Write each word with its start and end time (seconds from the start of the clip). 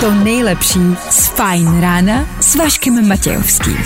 to 0.00 0.10
nejlepší 0.10 0.80
z 1.10 1.26
Fajn 1.26 1.80
rána 1.80 2.26
s 2.40 2.54
Vaškem 2.54 3.08
Matějovským. 3.08 3.78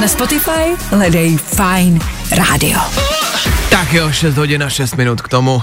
Na 0.00 0.08
Spotify 0.08 0.76
hledej 0.90 1.36
Fajn 1.36 2.00
rádio. 2.30 2.80
Tak 3.70 3.92
jo, 3.92 4.12
6 4.12 4.36
hodin 4.36 4.62
a 4.62 4.70
6 4.70 4.94
minut 4.94 5.22
k 5.22 5.28
tomu. 5.28 5.62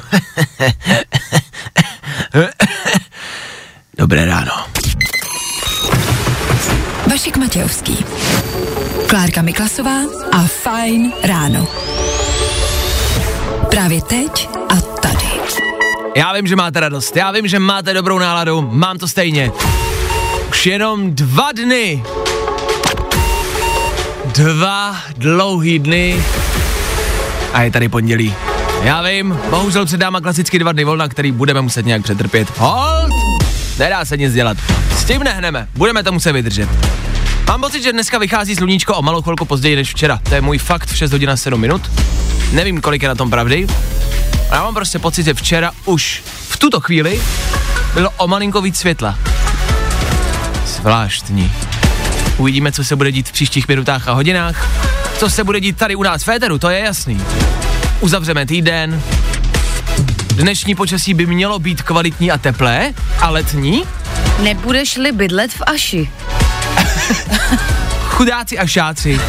Dobré 3.98 4.26
ráno. 4.26 4.73
Vašek 7.14 7.38
Matějovský. 7.38 8.06
Klárka 9.08 9.42
Miklasová 9.42 9.98
a 10.32 10.44
Fajn 10.44 11.14
ráno. 11.24 11.68
Právě 13.70 14.02
teď 14.02 14.50
a 14.70 14.76
tady. 14.76 15.26
Já 16.16 16.34
vím, 16.34 16.48
že 16.48 16.56
máte 16.56 16.80
radost, 16.80 17.16
já 17.16 17.32
vím, 17.32 17.48
že 17.48 17.60
máte 17.60 17.94
dobrou 17.94 18.20
náladu, 18.20 18.62
mám 18.72 18.98
to 18.98 19.08
stejně. 19.08 19.52
Už 20.50 20.66
jenom 20.66 21.16
dva 21.16 21.52
dny. 21.52 22.04
Dva 24.26 24.98
dlouhý 25.18 25.80
dny. 25.80 26.24
A 27.54 27.62
je 27.64 27.72
tady 27.72 27.90
pondělí. 27.90 28.36
Já 28.84 29.02
vím, 29.02 29.40
bohužel 29.50 29.86
před 29.86 30.00
náma 30.00 30.22
klasicky 30.22 30.60
dva 30.60 30.72
dny 30.72 30.84
volna, 30.84 31.08
který 31.08 31.32
budeme 31.32 31.62
muset 31.62 31.86
nějak 31.86 32.04
přetrpět. 32.04 32.58
Hold! 32.58 33.12
Nedá 33.80 34.06
se 34.06 34.18
nic 34.18 34.34
dělat. 34.34 34.58
S 34.98 35.06
tím 35.06 35.24
nehneme, 35.24 35.68
budeme 35.74 36.04
to 36.04 36.12
muset 36.12 36.32
vydržet. 36.32 36.70
Mám 37.48 37.62
pocit, 37.62 37.84
že 37.84 37.92
dneska 37.92 38.18
vychází 38.18 38.56
sluníčko 38.56 38.96
o 38.96 39.02
malou 39.02 39.22
chvilku 39.22 39.46
později 39.46 39.76
než 39.76 39.90
včera. 39.90 40.20
To 40.30 40.36
je 40.36 40.42
můj 40.42 40.58
fakt 40.58 40.90
v 40.90 40.98
6 40.98 41.12
hodin 41.12 41.30
a 41.30 41.38
7 41.38 41.62
minut. 41.62 41.92
Nevím, 42.52 42.82
kolik 42.82 43.02
je 43.02 43.08
na 43.08 43.16
tom 43.16 43.30
pravdy. 43.30 43.68
A 44.50 44.56
já 44.56 44.64
mám 44.64 44.74
prostě 44.74 45.00
pocit, 45.00 45.24
že 45.24 45.34
včera 45.34 45.72
už 45.86 46.24
v 46.50 46.58
tuto 46.58 46.80
chvíli 46.80 47.22
bylo 47.94 48.10
o 48.18 48.28
malinko 48.28 48.62
víc 48.62 48.78
světla. 48.78 49.20
Zvláštní. 50.66 51.52
Uvidíme, 52.38 52.72
co 52.72 52.84
se 52.84 52.96
bude 52.96 53.12
dít 53.12 53.30
v 53.30 53.32
příštích 53.32 53.68
minutách 53.68 54.08
a 54.08 54.14
hodinách. 54.14 54.70
Co 55.18 55.30
se 55.30 55.44
bude 55.44 55.60
dít 55.60 55.78
tady 55.78 55.96
u 55.96 56.04
nás 56.04 56.22
v 56.22 56.26
Féteru, 56.26 56.60
to 56.60 56.70
je 56.70 56.80
jasný. 56.80 57.22
Uzavřeme 58.00 58.46
týden. 58.46 59.02
Dnešní 60.36 60.76
počasí 60.76 61.14
by 61.14 61.26
mělo 61.26 61.60
být 61.60 61.82
kvalitní 61.82 62.32
a 62.32 62.38
teplé, 62.38 62.94
a 63.20 63.30
letní 63.30 63.84
Nebudeš-li 64.44 65.12
bydlet 65.12 65.54
v 65.54 65.62
Aši. 65.68 66.10
chudáci 68.08 68.60
a 68.60 68.68
šáci. 68.68 69.22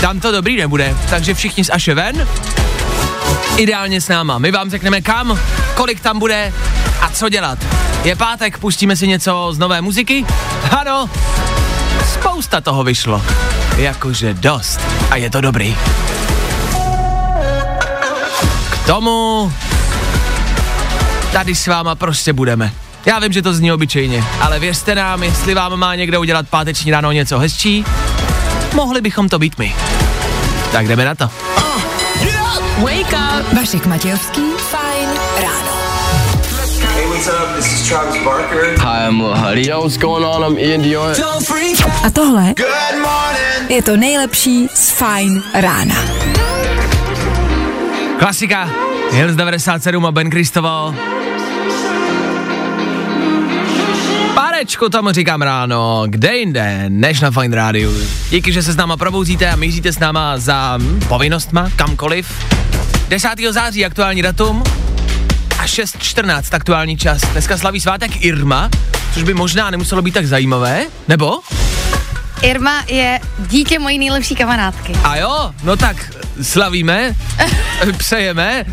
Tam 0.00 0.20
to 0.20 0.32
dobrý 0.32 0.56
nebude, 0.56 0.96
takže 1.10 1.34
všichni 1.34 1.64
z 1.64 1.70
Aše 1.72 1.94
ven. 1.94 2.28
Ideálně 3.56 4.00
s 4.00 4.08
náma. 4.08 4.38
My 4.38 4.50
vám 4.50 4.70
řekneme 4.70 5.00
kam, 5.00 5.38
kolik 5.74 6.00
tam 6.00 6.18
bude 6.18 6.52
a 7.00 7.08
co 7.08 7.28
dělat. 7.28 7.58
Je 8.04 8.16
pátek, 8.16 8.58
pustíme 8.58 8.96
si 8.96 9.08
něco 9.08 9.48
z 9.52 9.58
nové 9.58 9.80
muziky? 9.80 10.26
Ano, 10.78 11.10
spousta 12.12 12.60
toho 12.60 12.84
vyšlo. 12.84 13.22
Jakože 13.76 14.34
dost. 14.34 14.80
A 15.10 15.16
je 15.16 15.30
to 15.30 15.40
dobrý. 15.40 15.76
K 18.70 18.86
tomu 18.86 19.52
tady 21.32 21.54
s 21.54 21.66
váma 21.66 21.94
prostě 21.94 22.32
budeme. 22.32 22.72
Já 23.06 23.18
vím, 23.18 23.32
že 23.32 23.42
to 23.42 23.54
zní 23.54 23.72
obyčejně, 23.72 24.24
ale 24.40 24.58
věřte 24.58 24.94
nám, 24.94 25.22
jestli 25.22 25.54
vám 25.54 25.76
má 25.76 25.94
někde 25.94 26.18
udělat 26.18 26.48
páteční 26.50 26.90
ráno 26.90 27.12
něco 27.12 27.38
hezčí, 27.38 27.84
mohli 28.74 29.00
bychom 29.00 29.28
to 29.28 29.38
být 29.38 29.58
my. 29.58 29.74
Tak 30.72 30.88
jdeme 30.88 31.04
na 31.04 31.14
to. 31.14 31.30
Wake 32.78 33.12
up! 33.12 33.52
Vašek 33.52 33.86
Matějovský. 33.86 34.42
Fajn 34.70 35.08
ráno. 35.42 35.70
Hey, 36.94 37.06
what's 37.06 37.26
up? 37.28 37.56
This 37.56 37.72
is 37.72 37.88
Travis 37.88 38.22
Barker. 38.24 38.78
Hi, 38.78 39.08
I'm 39.08 39.20
Lil 39.20 39.36
Huddy. 39.36 39.68
Yo, 39.68 39.80
what's 39.80 39.96
going 39.98 40.24
on? 40.24 40.52
I'm 40.52 40.58
Ian 40.58 40.82
Dior. 40.82 41.16
A 42.06 42.10
tohle 42.10 42.54
Good 42.56 43.02
morning. 43.02 43.70
je 43.70 43.82
to 43.82 43.96
nejlepší 43.96 44.68
z 44.74 44.90
Fajn 44.90 45.42
rána. 45.54 45.94
Klasika. 48.18 48.68
Hills 49.12 49.36
97 49.36 50.06
a 50.06 50.12
Ben 50.12 50.30
Kristoval. 50.30 50.94
Párečko 54.60 54.88
tam 54.88 55.12
říkám 55.12 55.42
ráno, 55.42 56.04
kde 56.06 56.36
jinde, 56.36 56.84
než 56.88 57.20
na 57.20 57.30
Fine 57.30 57.56
Radio. 57.56 57.92
Díky, 58.30 58.52
že 58.52 58.62
se 58.62 58.72
s 58.72 58.76
náma 58.76 58.96
probouzíte 58.96 59.50
a 59.50 59.56
míříte 59.56 59.92
s 59.92 59.98
náma 59.98 60.38
za 60.38 60.78
povinnostma, 61.08 61.70
kamkoliv. 61.76 62.46
10. 63.08 63.28
září 63.50 63.84
aktuální 63.84 64.22
datum 64.22 64.62
a 65.58 65.64
6.14 65.64 66.42
aktuální 66.56 66.96
čas. 66.96 67.20
Dneska 67.20 67.58
slaví 67.58 67.80
svátek 67.80 68.24
Irma, 68.24 68.70
což 69.14 69.22
by 69.22 69.34
možná 69.34 69.70
nemuselo 69.70 70.02
být 70.02 70.14
tak 70.14 70.26
zajímavé, 70.26 70.86
nebo? 71.08 71.40
Irma 72.42 72.84
je 72.88 73.20
dítě 73.38 73.78
mojí 73.78 73.98
nejlepší 73.98 74.34
kamarádky. 74.34 74.92
A 75.04 75.16
jo, 75.16 75.54
no 75.64 75.76
tak 75.76 76.12
slavíme, 76.42 77.16
přejeme. 77.96 78.64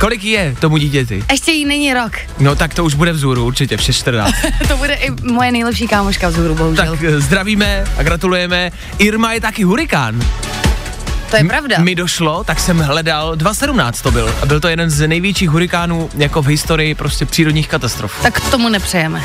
Kolik 0.00 0.24
je 0.24 0.56
tomu 0.60 0.76
dítěti? 0.76 1.24
Ještě 1.30 1.52
jí 1.52 1.64
není 1.64 1.94
rok. 1.94 2.12
No 2.38 2.56
tak 2.56 2.74
to 2.74 2.84
už 2.84 2.94
bude 2.94 3.12
vzhůru, 3.12 3.44
určitě 3.44 3.76
v 3.76 3.80
6.14. 3.80 4.32
to 4.68 4.76
bude 4.76 4.94
i 4.94 5.10
moje 5.10 5.52
nejlepší 5.52 5.88
kámoška 5.88 6.28
vzhůru, 6.28 6.54
bohužel. 6.54 6.86
tak 6.86 7.02
eh, 7.02 7.20
zdravíme 7.20 7.84
a 7.96 8.02
gratulujeme. 8.02 8.70
Irma 8.98 9.32
je 9.32 9.40
taky 9.40 9.62
hurikán. 9.62 10.20
to 11.30 11.36
je 11.36 11.44
pravda. 11.44 11.78
Mi 11.78 11.94
došlo, 11.94 12.44
tak 12.44 12.60
jsem 12.60 12.78
hledal, 12.78 13.36
2017 13.36 14.02
to 14.02 14.10
byl. 14.10 14.34
A 14.42 14.46
byl 14.46 14.60
to 14.60 14.68
jeden 14.68 14.90
z 14.90 15.08
největších 15.08 15.50
hurikánů 15.50 16.10
jako 16.16 16.42
v 16.42 16.46
historii 16.46 16.94
prostě 16.94 17.26
přírodních 17.26 17.68
katastrof. 17.68 18.22
Tak 18.22 18.50
tomu 18.50 18.68
nepřejeme. 18.68 19.22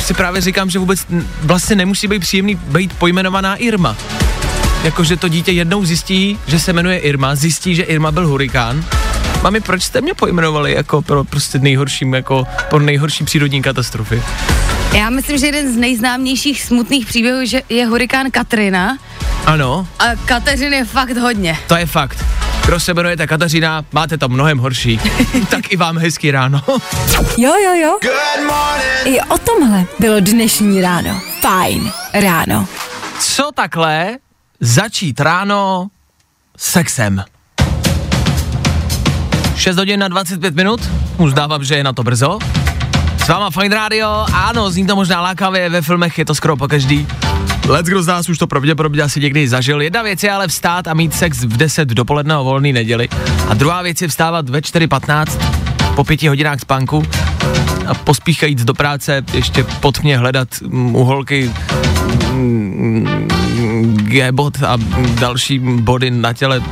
Si 0.00 0.14
právě 0.14 0.40
říkám, 0.40 0.70
že 0.70 0.78
vůbec 0.78 1.06
vlastně 1.42 1.76
nemusí 1.76 2.08
být 2.08 2.18
příjemný 2.18 2.54
být 2.54 2.92
pojmenovaná 2.92 3.56
Irma. 3.56 3.96
Jakože 4.84 5.16
to 5.16 5.28
dítě 5.28 5.52
jednou 5.52 5.84
zjistí, 5.84 6.38
že 6.46 6.60
se 6.60 6.72
jmenuje 6.72 6.98
Irma, 6.98 7.34
zjistí, 7.34 7.74
že 7.74 7.82
Irma 7.82 8.12
byl 8.12 8.26
hurikán. 8.26 8.84
Mami, 9.46 9.60
proč 9.60 9.82
jste 9.82 10.00
mě 10.00 10.14
pojmenovali 10.14 10.72
jako 10.72 11.02
pro 11.02 11.24
prostě 11.24 11.58
nejhorším, 11.58 12.14
jako 12.14 12.46
pro 12.70 12.78
nejhorší 12.78 13.24
přírodní 13.24 13.62
katastrofy? 13.62 14.22
Já 14.92 15.10
myslím, 15.10 15.38
že 15.38 15.46
jeden 15.46 15.72
z 15.72 15.76
nejznámějších 15.76 16.62
smutných 16.62 17.06
příběhů 17.06 17.46
že 17.46 17.62
je 17.68 17.86
hurikán 17.86 18.30
Katrina 18.30 18.98
Ano, 19.44 19.88
a 19.98 20.04
Kateřin 20.24 20.72
je 20.72 20.84
fakt 20.84 21.16
hodně. 21.16 21.58
to 21.66 21.76
je 21.76 21.86
fakt. 21.86 22.24
Kdo 22.64 22.80
se 22.80 22.90
jmenujete 22.92 23.26
Kateřina, 23.26 23.84
máte 23.92 24.18
to 24.18 24.28
mnohem 24.28 24.58
horší. 24.58 25.00
tak 25.50 25.72
i 25.72 25.76
vám 25.76 25.98
hezký 25.98 26.30
ráno. 26.30 26.62
Jo, 27.38 27.52
jo, 27.64 27.74
jo. 27.74 27.98
Good 28.02 28.46
morning. 28.46 29.16
I 29.16 29.20
o 29.20 29.38
tomhle 29.38 29.84
bylo 29.98 30.20
dnešní 30.20 30.80
ráno. 30.80 31.20
Fajn 31.40 31.92
ráno. 32.14 32.68
Co 33.20 33.50
takhle 33.54 34.18
začít 34.60 35.20
ráno 35.20 35.86
sexem? 36.56 37.24
6 39.56 39.76
hodin 39.76 40.00
na 40.00 40.08
25 40.08 40.54
minut, 40.54 40.80
uzdávám, 41.18 41.64
že 41.64 41.76
je 41.76 41.84
na 41.84 41.92
to 41.92 42.02
brzo. 42.02 42.38
S 43.24 43.28
váma 43.28 43.50
Fine 43.50 43.76
Radio, 43.76 44.26
ano, 44.32 44.70
zní 44.70 44.86
to 44.86 44.96
možná 44.96 45.20
lákavě, 45.20 45.68
ve 45.68 45.82
filmech 45.82 46.18
je 46.18 46.24
to 46.24 46.34
skoro 46.34 46.56
po 46.56 46.68
každý. 46.68 47.06
Let's 47.68 47.88
kdo 47.88 48.02
z 48.02 48.06
nás 48.06 48.28
už 48.28 48.38
to 48.38 48.46
pravděpodobně 48.46 49.02
asi 49.02 49.20
někdy 49.20 49.48
zažil. 49.48 49.80
Jedna 49.80 50.02
věc 50.02 50.22
je 50.22 50.30
ale 50.30 50.48
vstát 50.48 50.88
a 50.88 50.94
mít 50.94 51.14
sex 51.14 51.44
v 51.44 51.56
10 51.56 51.88
dopoledne 51.88 52.36
o 52.36 52.44
volný 52.44 52.72
neděli. 52.72 53.08
A 53.48 53.54
druhá 53.54 53.82
věc 53.82 54.02
je 54.02 54.08
vstávat 54.08 54.48
ve 54.48 54.60
4.15 54.60 55.26
po 55.94 56.04
pěti 56.04 56.28
hodinách 56.28 56.60
spánku 56.60 57.02
a 57.86 57.94
pospíchat 57.94 58.46
jít 58.46 58.60
do 58.60 58.74
práce, 58.74 59.24
ještě 59.32 59.64
pod 59.64 60.02
mě 60.02 60.18
hledat 60.18 60.48
mm, 60.62 60.96
u 60.96 61.04
holky 61.04 61.52
G-bod 63.86 64.62
a 64.62 64.76
další 65.20 65.58
body 65.58 66.10
na 66.10 66.32
těle. 66.32 66.62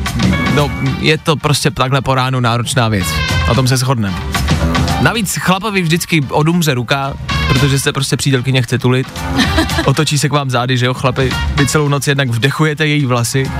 No, 0.54 0.70
je 0.98 1.18
to 1.18 1.36
prostě 1.36 1.70
takhle 1.70 2.00
po 2.00 2.14
ránu 2.14 2.40
náročná 2.40 2.88
věc. 2.88 3.06
O 3.50 3.54
tom 3.54 3.68
se 3.68 3.76
shodneme. 3.76 4.16
Navíc 5.00 5.36
chlapovi 5.36 5.82
vždycky 5.82 6.20
odumře 6.30 6.74
ruka, 6.74 7.14
protože 7.48 7.78
se 7.80 7.92
prostě 7.92 8.16
přítelkyně 8.16 8.62
chce 8.62 8.78
tulit. 8.78 9.06
Otočí 9.84 10.18
se 10.18 10.28
k 10.28 10.32
vám 10.32 10.50
zády, 10.50 10.78
že 10.78 10.86
jo, 10.86 10.94
chlapi, 10.94 11.30
vy 11.56 11.66
celou 11.66 11.88
noc 11.88 12.06
jednak 12.06 12.28
vdechujete 12.28 12.86
její 12.86 13.06
vlasy. 13.06 13.50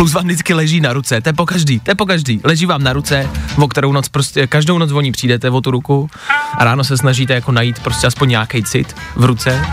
Plus 0.00 0.12
vám 0.12 0.24
vždycky 0.24 0.54
leží 0.54 0.80
na 0.80 0.92
ruce, 0.92 1.20
to 1.20 1.28
je 1.28 1.32
po 1.32 1.46
každý, 1.46 1.80
to 1.80 1.90
je 1.90 1.94
po 1.94 2.06
každý. 2.06 2.40
Leží 2.44 2.66
vám 2.66 2.82
na 2.82 2.92
ruce, 2.92 3.30
o 3.56 3.68
kterou 3.68 3.92
noc 3.92 4.08
prostě, 4.08 4.46
každou 4.46 4.78
noc 4.78 4.92
voní 4.92 5.12
přijdete 5.12 5.50
o 5.50 5.60
tu 5.60 5.70
ruku 5.70 6.10
a 6.58 6.64
ráno 6.64 6.84
se 6.84 6.96
snažíte 6.96 7.34
jako 7.34 7.52
najít 7.52 7.78
prostě 7.78 8.06
aspoň 8.06 8.28
nějaký 8.28 8.62
cit 8.62 8.96
v 9.16 9.24
ruce, 9.24 9.64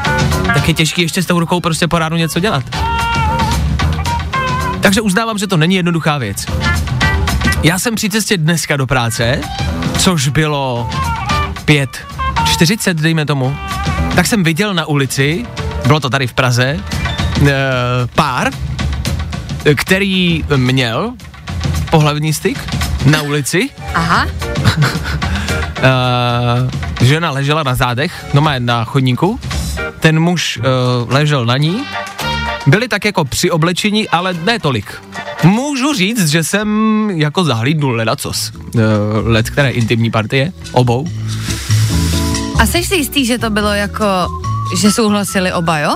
tak 0.45 0.67
je 0.67 0.73
těžký 0.73 1.01
ještě 1.01 1.23
s 1.23 1.25
tou 1.25 1.39
rukou 1.39 1.59
prostě 1.59 1.87
po 1.87 1.99
ránu 1.99 2.17
něco 2.17 2.39
dělat. 2.39 2.63
Takže 4.81 5.01
uznávám, 5.01 5.37
že 5.37 5.47
to 5.47 5.57
není 5.57 5.75
jednoduchá 5.75 6.17
věc. 6.17 6.45
Já 7.63 7.79
jsem 7.79 7.95
při 7.95 8.09
cestě 8.09 8.37
dneska 8.37 8.77
do 8.77 8.87
práce, 8.87 9.41
což 9.97 10.27
bylo 10.27 10.89
5.40, 11.65 12.93
dejme 12.93 13.25
tomu, 13.25 13.57
tak 14.15 14.27
jsem 14.27 14.43
viděl 14.43 14.73
na 14.73 14.85
ulici 14.85 15.45
bylo 15.87 15.99
to 15.99 16.09
tady 16.09 16.27
v 16.27 16.33
Praze, 16.33 16.79
e, 17.47 17.53
pár, 18.15 18.51
který 19.75 20.43
měl 20.55 21.13
pohlavní 21.91 22.33
styk 22.33 22.59
na 23.05 23.21
ulici, 23.21 23.69
Aha, 23.95 24.27
e, 27.01 27.05
žena 27.05 27.31
ležela 27.31 27.63
na 27.63 27.75
zádech, 27.75 28.25
no 28.33 28.41
má 28.41 28.59
na 28.59 28.83
chodníku, 28.83 29.39
ten 29.99 30.19
muž 30.19 30.57
e, 30.57 30.61
ležel 31.13 31.45
na 31.45 31.57
ní, 31.57 31.83
byli 32.67 32.87
tak 32.87 33.05
jako 33.05 33.25
při 33.25 33.51
oblečení, 33.51 34.09
ale 34.09 34.33
ne 34.33 34.59
tolik. 34.59 35.01
Můžu 35.43 35.93
říct, 35.93 36.27
že 36.27 36.43
jsem 36.43 36.67
jako 37.09 37.43
zahlídnul 37.43 37.91
ledacos. 37.95 38.51
E, 38.51 38.81
led, 39.29 39.49
které 39.49 39.69
intimní 39.69 40.11
partie, 40.11 40.51
obou. 40.71 41.07
a 42.59 42.65
jsi 42.65 42.83
si 42.83 42.95
jistý, 42.95 43.25
že 43.25 43.37
to 43.37 43.49
bylo 43.49 43.73
jako, 43.73 44.05
že 44.81 44.91
souhlasili 44.91 45.53
oba, 45.53 45.79
jo? 45.79 45.95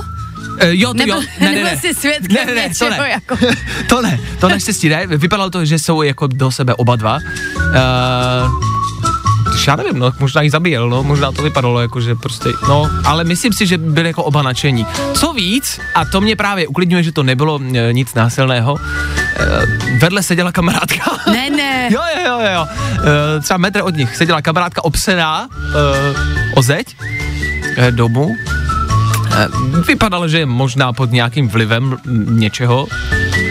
E, 0.59 0.75
jo, 0.75 0.87
to 0.87 0.93
Nebo, 0.93 1.13
jo, 1.13 1.21
ne, 1.39 1.51
ne, 1.51 1.63
ne. 1.63 1.77
jsi 1.77 1.93
svědkem 1.93 2.45
ne, 2.47 2.55
ne, 2.55 2.55
ne, 2.55 2.69
to 2.79 2.89
ne. 2.89 3.09
jako... 3.09 3.37
to 3.89 4.01
ne, 4.01 4.19
to 4.39 4.49
naštěstí 4.49 4.89
ne. 4.89 5.07
Vypadalo 5.07 5.49
to, 5.49 5.65
že 5.65 5.79
jsou 5.79 6.01
jako 6.01 6.27
do 6.27 6.51
sebe 6.51 6.75
oba 6.75 6.95
dva. 6.95 7.15
Uh, 7.15 8.71
já 9.67 9.75
nevím, 9.75 9.99
no, 9.99 10.11
možná 10.19 10.41
jich 10.41 10.51
zabíjel, 10.51 10.89
no, 10.89 11.03
možná 11.03 11.31
to 11.31 11.41
vypadalo 11.41 11.81
jako, 11.81 12.01
že 12.01 12.15
prostě, 12.15 12.49
no, 12.67 12.89
ale 13.05 13.23
myslím 13.23 13.53
si, 13.53 13.67
že 13.67 13.77
byli 13.77 14.07
jako 14.07 14.23
oba 14.23 14.41
nadšení. 14.41 14.85
Co 15.13 15.33
víc, 15.33 15.79
a 15.95 16.05
to 16.05 16.21
mě 16.21 16.35
právě 16.35 16.67
uklidňuje, 16.67 17.03
že 17.03 17.11
to 17.11 17.23
nebylo 17.23 17.59
e, 17.73 17.93
nic 17.93 18.13
násilného, 18.13 18.77
e, 18.77 19.97
vedle 19.97 20.23
seděla 20.23 20.51
kamarádka. 20.51 21.03
Ne, 21.31 21.49
ne. 21.49 21.89
Jo, 21.91 22.01
jo, 22.17 22.39
jo, 22.39 22.47
jo. 22.53 22.67
E, 23.37 23.39
třeba 23.39 23.57
metr 23.57 23.81
od 23.83 23.95
nich 23.95 24.15
seděla 24.15 24.41
kamarádka 24.41 24.83
obsená 24.83 25.47
e, 25.51 26.55
o 26.55 26.61
zeď 26.61 26.95
e, 27.77 27.91
domů. 27.91 28.35
E, 29.37 29.47
vypadalo, 29.87 30.27
že 30.27 30.39
je 30.39 30.45
možná 30.45 30.93
pod 30.93 31.11
nějakým 31.11 31.49
vlivem 31.49 31.97
něčeho, 32.29 32.87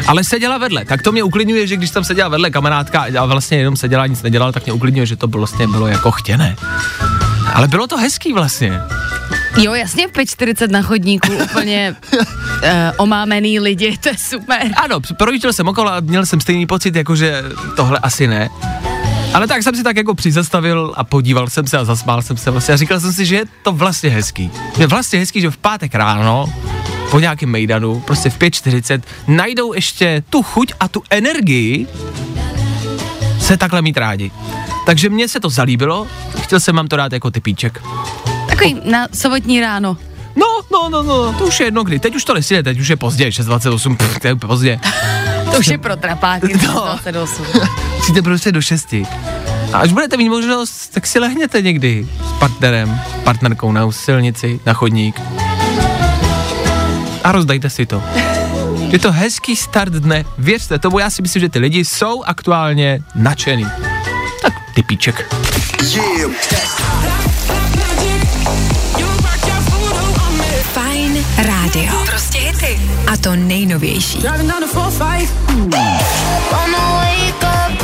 ale 0.06 0.24
seděla 0.24 0.58
vedle. 0.58 0.84
Tak 0.84 1.02
to 1.02 1.12
mě 1.12 1.22
uklidňuje, 1.22 1.66
že 1.66 1.76
když 1.76 1.90
tam 1.90 2.04
seděla 2.04 2.28
vedle 2.28 2.50
kamarádka 2.50 3.06
a 3.20 3.24
vlastně 3.24 3.58
jenom 3.58 3.76
seděla, 3.76 4.06
nic 4.06 4.22
nedělala, 4.22 4.52
tak 4.52 4.64
mě 4.64 4.72
uklidňuje, 4.72 5.06
že 5.06 5.16
to 5.16 5.26
bylo, 5.26 5.40
vlastně 5.40 5.68
bylo 5.68 5.86
jako 5.86 6.10
chtěné. 6.10 6.56
Ale 7.54 7.68
bylo 7.68 7.86
to 7.86 7.96
hezký 7.96 8.32
vlastně. 8.32 8.80
Jo, 9.56 9.74
jasně, 9.74 10.08
v 10.08 10.12
5.40 10.12 10.70
na 10.70 10.82
chodníku 10.82 11.32
úplně 11.44 11.96
uh, 12.12 12.20
omámený 12.96 13.60
lidi, 13.60 13.98
to 13.98 14.08
je 14.08 14.18
super. 14.18 14.70
Ano, 14.76 15.00
projížděl 15.18 15.52
jsem 15.52 15.68
okolo 15.68 15.92
a 15.92 16.00
měl 16.00 16.26
jsem 16.26 16.40
stejný 16.40 16.66
pocit, 16.66 16.96
jako 16.96 17.16
že 17.16 17.42
tohle 17.76 17.98
asi 17.98 18.26
ne. 18.26 18.48
Ale 19.34 19.46
tak 19.46 19.62
jsem 19.62 19.74
si 19.74 19.82
tak 19.82 19.96
jako 19.96 20.14
přizastavil 20.14 20.94
a 20.96 21.04
podíval 21.04 21.48
jsem 21.48 21.66
se 21.66 21.78
a 21.78 21.84
zasmál 21.84 22.22
jsem 22.22 22.36
se 22.36 22.50
vlastně 22.50 22.74
a 22.74 22.76
říkal 22.76 23.00
jsem 23.00 23.12
si, 23.12 23.26
že 23.26 23.36
je 23.36 23.44
to 23.62 23.72
vlastně 23.72 24.10
hezký. 24.10 24.50
Je 24.78 24.86
vlastně 24.86 25.18
hezký, 25.18 25.40
že 25.40 25.50
v 25.50 25.56
pátek 25.56 25.94
ráno 25.94 26.52
po 27.10 27.20
nějakém 27.20 27.50
mejdanu, 27.50 28.00
prostě 28.00 28.30
v 28.30 28.38
5.40, 28.38 29.02
najdou 29.28 29.72
ještě 29.72 30.22
tu 30.30 30.42
chuť 30.42 30.72
a 30.80 30.88
tu 30.88 31.02
energii 31.10 31.86
se 33.40 33.56
takhle 33.56 33.82
mít 33.82 33.96
rádi. 33.96 34.30
Takže 34.86 35.08
mně 35.08 35.28
se 35.28 35.40
to 35.40 35.48
zalíbilo, 35.50 36.06
chtěl 36.40 36.60
jsem 36.60 36.76
vám 36.76 36.88
to 36.88 36.96
dát 36.96 37.12
jako 37.12 37.30
typíček. 37.30 37.82
Takový 38.48 38.80
na 38.84 39.08
sobotní 39.14 39.60
ráno. 39.60 39.96
No, 40.40 40.46
no, 40.72 40.88
no, 40.88 41.02
no, 41.02 41.32
to 41.32 41.44
už 41.46 41.60
je 41.60 41.66
jedno 41.66 41.84
kdy. 41.84 41.98
Teď 41.98 42.16
už 42.16 42.24
to 42.24 42.34
nesíde, 42.34 42.62
teď 42.62 42.80
už 42.80 42.88
je 42.88 42.96
pozdě, 42.96 43.28
6.28, 43.28 43.96
pff, 43.96 44.18
to 44.18 44.26
je 44.26 44.36
pozdě. 44.36 44.80
To 45.52 45.58
už 45.58 45.66
je 45.66 45.78
pro 45.78 45.96
trapáky. 45.96 46.54
No. 46.66 46.98
28. 47.10 47.46
Přijďte 48.02 48.22
prostě 48.22 48.52
do 48.52 48.62
6. 48.62 48.92
A 49.72 49.78
až 49.78 49.92
budete 49.92 50.16
mít 50.16 50.28
možnost, 50.28 50.88
tak 50.88 51.06
si 51.06 51.18
lehněte 51.18 51.62
někdy 51.62 52.08
s 52.28 52.38
partnerem, 52.38 53.00
partnerkou 53.24 53.72
na 53.72 53.92
silnici, 53.92 54.60
na 54.66 54.72
chodník. 54.72 55.20
A 57.24 57.32
rozdajte 57.32 57.70
si 57.70 57.86
to. 57.86 58.02
Je 58.88 58.98
to 58.98 59.12
hezký 59.12 59.56
start 59.56 59.92
dne, 59.92 60.24
věřte 60.38 60.78
tomu, 60.78 60.98
já 60.98 61.10
si 61.10 61.22
myslím, 61.22 61.40
že 61.40 61.48
ty 61.48 61.58
lidi 61.58 61.84
jsou 61.84 62.22
aktuálně 62.22 63.02
nadšený. 63.14 63.66
Tak 64.42 64.52
typíček. 64.74 65.34
Fajn 65.34 66.79
rádio. 71.42 71.92
Prostě 72.06 72.38
hity. 72.38 72.80
A 73.12 73.16
to 73.16 73.36
nejnovější. 73.36 74.18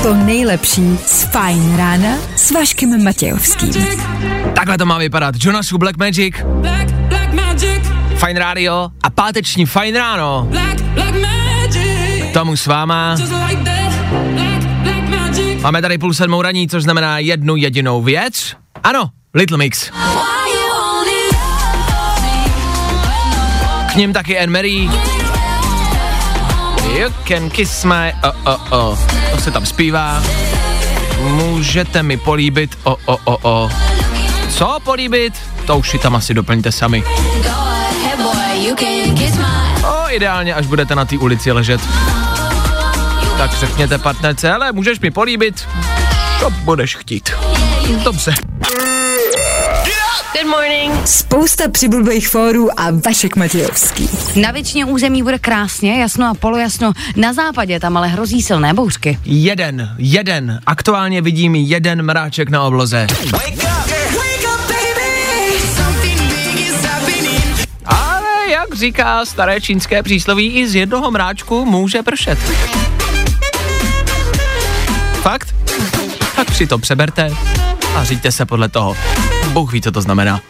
To 0.03 0.15
nejlepší 0.15 0.99
z 1.07 1.23
Fajn 1.23 1.77
rána 1.77 2.09
s 2.37 2.51
Vaškem 2.51 3.05
Matějovským. 3.05 3.73
Takhle 4.55 4.79
to 4.79 4.87
má 4.87 4.99
vypadat. 4.99 5.35
Jonasu 5.39 5.79
Black 5.79 5.97
Magic, 5.97 6.35
Black, 6.47 6.91
black 6.91 7.33
magic, 7.33 7.83
Fine 8.27 8.41
Radio 8.41 8.89
a 9.03 9.11
páteční 9.11 9.67
Fine 9.67 9.99
Ráno. 9.99 10.47
black, 10.51 10.81
black 10.81 11.15
magic. 11.15 12.33
Tomu 12.33 12.57
s 12.57 12.67
váma. 12.67 13.17
Just 13.19 13.33
like 13.49 13.63
that. 13.65 13.93
Black, 14.35 14.65
black 14.65 15.09
magic. 15.09 15.63
Máme 15.63 15.83
tady 15.83 15.99
půl 15.99 16.15
sedmou 16.15 16.43
raní, 16.43 16.69
což 16.69 16.83
znamená 16.83 17.19
jednu 17.19 17.57
jedinou 17.57 18.03
věc. 18.03 18.53
Ano, 18.83 19.11
Little 19.35 19.59
Mix. 19.59 19.91
Ním 23.97 24.13
taky 24.13 24.39
Anne 24.39 24.53
Marie. 24.53 24.91
You 26.99 27.11
can 27.29 27.51
kiss 27.51 27.85
my, 27.85 28.13
oh, 28.25 28.33
oh, 28.45 28.73
oh. 28.73 28.99
To 29.31 29.41
se 29.41 29.51
tam 29.51 29.67
zpívá. 29.67 30.23
Můžete 31.21 32.03
mi 32.03 32.17
políbit, 32.17 32.79
oh, 32.83 32.97
oh, 33.05 33.19
oh, 33.25 33.37
oh. 33.43 33.73
Co 34.49 34.79
políbit? 34.85 35.35
To 35.67 35.79
už 35.79 35.91
si 35.91 35.99
tam 35.99 36.17
asi 36.17 36.35
doplňte 36.35 36.73
sami. 36.73 37.05
O, 39.85 40.11
ideálně, 40.11 40.55
až 40.55 40.67
budete 40.67 40.95
na 40.95 41.05
té 41.05 41.19
ulici 41.19 41.53
ležet. 41.53 41.81
Tak 43.39 43.53
řekněte 43.53 43.99
partnerce, 43.99 44.53
ale 44.53 44.73
můžeš 44.73 45.01
mi 45.01 45.11
políbit, 45.11 45.69
co 46.41 46.51
budeš 46.51 46.97
chtít. 46.97 47.31
Dobře. 48.05 48.35
Spousta 51.05 51.69
přibulbých 51.69 52.29
fórů 52.29 52.81
a 52.81 52.91
Vašek 52.91 53.37
Matějovský. 53.37 54.11
Na 54.41 54.51
většině 54.51 54.85
území 54.85 55.23
bude 55.23 55.39
krásně, 55.39 56.01
jasno 56.01 56.27
a 56.27 56.35
polojasno. 56.35 56.93
Na 57.17 57.33
západě 57.33 57.81
tam 57.81 57.97
ale 57.97 58.09
hrozí 58.09 58.43
silné 58.43 58.75
bouřky. 58.75 59.19
Jeden, 59.25 59.95
jeden, 59.99 60.61
aktuálně 60.67 61.23
vidím 61.23 61.55
jeden 61.55 62.03
mráček 62.03 62.51
na 62.51 62.63
obloze. 62.63 63.07
Ale 67.85 68.51
jak 68.51 68.75
říká 68.75 69.25
staré 69.25 69.61
čínské 69.61 70.03
přísloví, 70.03 70.53
i 70.53 70.69
z 70.69 70.75
jednoho 70.75 71.11
mráčku 71.11 71.65
může 71.65 72.03
pršet. 72.03 72.39
Fakt? 75.13 75.55
Tak 76.37 76.55
si 76.55 76.67
to 76.67 76.79
přeberte 76.79 77.31
a 77.97 78.05
říďte 78.05 78.33
se 78.33 78.47
podle 78.47 78.69
toho. 78.69 78.97
Bůh 79.57 79.73
ví, 79.73 79.83
co 79.83 79.93
to 79.93 80.03
znamená. 80.03 80.41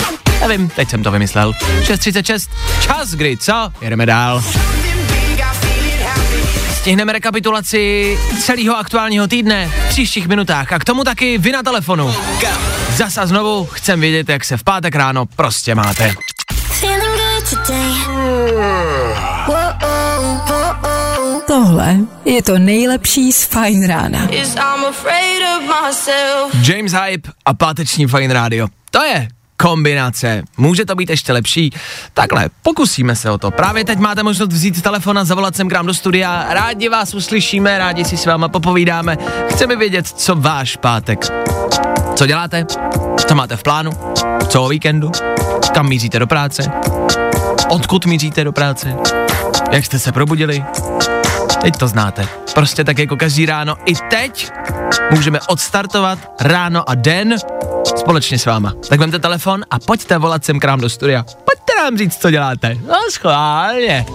Nevím, 0.41 0.69
teď 0.69 0.91
jsem 0.91 1.03
to 1.03 1.11
vymyslel. 1.11 1.53
6.36, 1.53 2.49
čas 2.81 3.11
kdy, 3.11 3.37
co? 3.37 3.73
Jedeme 3.81 4.07
dál. 4.07 4.43
Stihneme 6.75 7.13
rekapitulaci 7.13 8.19
celého 8.43 8.77
aktuálního 8.77 9.27
týdne 9.27 9.71
v 9.87 9.89
příštích 9.89 10.29
minutách 10.29 10.73
a 10.73 10.79
k 10.79 10.85
tomu 10.85 11.05
taky 11.05 11.39
vy 11.39 11.53
na 11.53 11.63
telefonu. 11.63 12.15
Zasa 12.97 13.27
znovu 13.27 13.69
chcem 13.73 14.01
vědět, 14.01 14.29
jak 14.29 14.45
se 14.45 14.57
v 14.57 14.65
pátek 14.65 14.95
ráno 14.95 15.27
prostě 15.27 15.75
máte. 15.75 16.15
Feeling 16.81 17.21
good 17.21 17.51
today. 17.51 18.96
Tohle 21.57 21.97
je 22.25 22.43
to 22.43 22.59
nejlepší 22.59 23.33
z 23.33 23.45
Fajn 23.45 23.87
rána. 23.87 24.29
James 26.63 26.93
Hype 26.93 27.31
a 27.45 27.55
páteční 27.55 28.07
Fine 28.07 28.35
Radio. 28.35 28.69
To 28.91 29.05
je 29.05 29.29
kombinace. 29.57 30.43
Může 30.57 30.85
to 30.85 30.95
být 30.95 31.11
ještě 31.11 31.33
lepší? 31.33 31.71
Takhle, 32.15 32.49
pokusíme 32.63 33.17
se 33.17 33.31
o 33.31 33.39
to. 33.39 33.51
Právě 33.51 33.85
teď 33.85 33.99
máte 33.99 34.23
možnost 34.23 34.53
vzít 34.53 34.83
telefon 34.83 35.19
a 35.19 35.25
zavolat 35.25 35.57
sem 35.57 35.69
k 35.69 35.73
nám 35.73 35.87
do 35.87 35.95
studia. 35.95 36.47
Rádi 36.49 36.89
vás 36.89 37.15
uslyšíme, 37.15 37.79
rádi 37.79 38.05
si 38.05 38.17
s 38.17 38.27
váma 38.27 38.49
popovídáme. 38.49 39.19
Chceme 39.51 39.77
vědět, 39.77 40.09
co 40.09 40.35
váš 40.35 40.77
pátek. 40.77 41.27
Co 42.15 42.27
děláte? 42.27 42.67
Co 43.29 43.35
máte 43.35 43.57
v 43.57 43.63
plánu? 43.63 43.91
Co 44.49 44.63
o 44.63 44.69
víkendu? 44.69 45.11
Kam 45.75 45.89
míříte 45.89 46.19
do 46.19 46.27
práce? 46.27 46.63
Odkud 47.69 48.07
míříte 48.07 48.45
do 48.45 48.53
práce? 48.53 48.97
Jak 49.71 49.85
jste 49.85 49.99
se 49.99 50.13
probudili? 50.13 50.65
Teď 51.67 51.77
to 51.77 51.89
znáte. 51.89 52.29
Prostě 52.55 52.85
tak 52.85 52.99
jako 52.99 53.17
každý 53.17 53.47
ráno. 53.47 53.77
I 53.85 53.95
teď 54.11 54.53
můžeme 55.11 55.41
odstartovat 55.49 56.19
ráno 56.41 56.91
a 56.91 56.95
den 56.95 57.37
společně 57.99 58.39
s 58.39 58.47
váma. 58.47 58.75
Tak 58.89 59.01
vemte 59.01 59.19
telefon 59.19 59.65
a 59.71 59.79
pojďte 59.79 60.19
volat 60.19 60.45
sem 60.45 60.61
k 60.61 60.65
nám 60.65 60.81
do 60.81 60.91
studia. 60.91 61.23
Pojďte 61.23 61.73
nám 61.79 61.99
říct, 61.99 62.17
co 62.17 62.31
děláte. 62.31 62.77
No 62.87 62.95
schválně. 63.11 64.07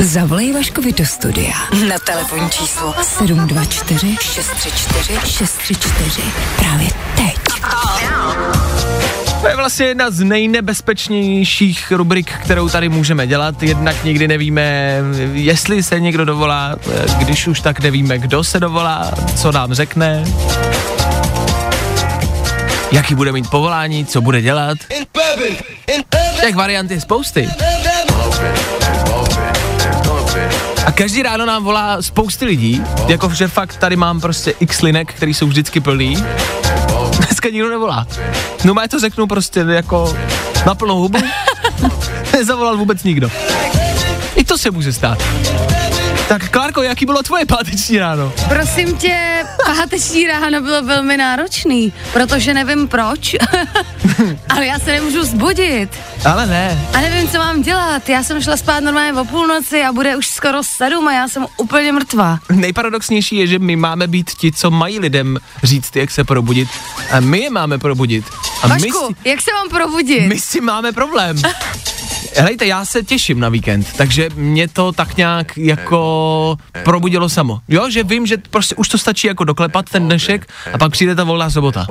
Zavolej 0.00 0.52
Vaškovi 0.52 0.92
do 0.92 1.06
studia 1.06 1.56
na 1.88 1.98
telefonní 1.98 2.50
číslo 2.50 2.94
724 3.02 4.16
634 4.20 5.20
634 5.26 6.22
právě 6.56 6.88
teď. 7.16 7.36
To 9.46 9.50
je 9.50 9.56
vlastně 9.56 9.86
jedna 9.86 10.10
z 10.10 10.20
nejnebezpečnějších 10.20 11.92
rubrik, 11.92 12.32
kterou 12.32 12.68
tady 12.68 12.88
můžeme 12.88 13.26
dělat. 13.26 13.62
Jednak 13.62 14.04
nikdy 14.04 14.28
nevíme, 14.28 14.98
jestli 15.32 15.82
se 15.82 16.00
někdo 16.00 16.24
dovolá, 16.24 16.76
když 17.18 17.46
už 17.46 17.60
tak 17.60 17.80
nevíme, 17.80 18.18
kdo 18.18 18.44
se 18.44 18.60
dovolá, 18.60 19.10
co 19.36 19.52
nám 19.52 19.74
řekne, 19.74 20.24
jaký 22.92 23.14
bude 23.14 23.32
mít 23.32 23.50
povolání, 23.50 24.06
co 24.06 24.20
bude 24.20 24.42
dělat. 24.42 24.78
Těch 26.40 26.54
variant 26.54 26.90
je 26.90 27.00
spousty. 27.00 27.48
A 30.86 30.92
každý 30.92 31.22
ráno 31.22 31.46
nám 31.46 31.64
volá 31.64 32.02
spousty 32.02 32.44
lidí, 32.44 32.82
jako 33.08 33.30
že 33.34 33.48
fakt 33.48 33.76
tady 33.76 33.96
mám 33.96 34.20
prostě 34.20 34.54
x 34.60 34.82
linek, 34.82 35.12
který 35.14 35.34
jsou 35.34 35.46
vždycky 35.46 35.80
plný. 35.80 36.24
Dneska 37.36 37.50
nikdo 37.50 37.70
nevolá. 37.70 38.06
No 38.64 38.74
má 38.74 38.88
to 38.88 39.00
řeknu 39.00 39.26
prostě 39.26 39.60
jako 39.68 40.16
na 40.66 40.74
plnou 40.74 41.00
hubu. 41.00 41.18
Nezavolal 42.32 42.76
vůbec 42.76 43.02
nikdo. 43.02 43.30
I 44.36 44.44
to 44.44 44.58
se 44.58 44.70
může 44.70 44.92
stát. 44.92 45.18
Tak 46.28 46.50
Klárko, 46.50 46.82
jaký 46.82 47.06
bylo 47.06 47.22
tvoje 47.22 47.46
páteční 47.46 47.98
ráno? 47.98 48.32
Prosím 48.48 48.96
tě, 48.96 49.44
páteční 49.66 50.26
ráno 50.26 50.60
bylo 50.60 50.82
velmi 50.82 51.16
náročný, 51.16 51.92
protože 52.12 52.54
nevím 52.54 52.88
proč, 52.88 53.36
ale 54.48 54.66
já 54.66 54.78
se 54.78 54.92
nemůžu 54.92 55.24
zbudit 55.24 55.90
Ale 56.24 56.46
ne. 56.46 56.88
a 56.94 57.00
nevím, 57.00 57.28
co 57.28 57.38
mám 57.38 57.62
dělat. 57.62 58.08
Já 58.08 58.22
jsem 58.22 58.42
šla 58.42 58.56
spát 58.56 58.80
normálně 58.80 59.12
o 59.20 59.24
půlnoci 59.24 59.82
a 59.82 59.92
bude 59.92 60.16
už 60.16 60.26
skoro 60.26 60.62
sedm 60.62 61.08
a 61.08 61.12
já 61.12 61.28
jsem 61.28 61.46
úplně 61.56 61.92
mrtvá. 61.92 62.38
Nejparadoxnější 62.52 63.36
je, 63.36 63.46
že 63.46 63.58
my 63.58 63.76
máme 63.76 64.06
být 64.06 64.30
ti, 64.30 64.52
co 64.52 64.70
mají 64.70 64.98
lidem 65.00 65.38
říct, 65.62 65.96
jak 65.96 66.10
se 66.10 66.24
probudit. 66.24 66.68
A 67.10 67.20
my 67.20 67.38
je 67.40 67.50
máme 67.50 67.78
probudit. 67.78 68.24
A 68.62 68.66
my 68.66 68.72
Vašku, 68.72 69.06
si, 69.22 69.28
jak 69.28 69.42
se 69.42 69.50
mám 69.52 69.68
probudit? 69.68 70.28
my 70.28 70.40
si 70.40 70.60
máme 70.60 70.92
problém. 70.92 71.36
Helejte, 72.36 72.66
já 72.66 72.84
se 72.84 73.02
těším 73.02 73.40
na 73.40 73.48
víkend, 73.48 73.86
takže 73.96 74.28
mě 74.34 74.68
to 74.68 74.92
tak 74.92 75.16
nějak 75.16 75.58
jako 75.58 76.56
probudilo 76.84 77.28
samo. 77.28 77.60
Jo, 77.68 77.90
že 77.90 78.02
vím, 78.04 78.26
že 78.26 78.36
prostě 78.50 78.74
už 78.74 78.88
to 78.88 78.98
stačí 78.98 79.26
jako 79.26 79.44
doklepat 79.44 79.90
ten 79.90 80.04
dnešek 80.06 80.46
a 80.72 80.78
pak 80.78 80.92
přijde 80.92 81.14
ta 81.14 81.24
volná 81.24 81.50
sobota. 81.50 81.86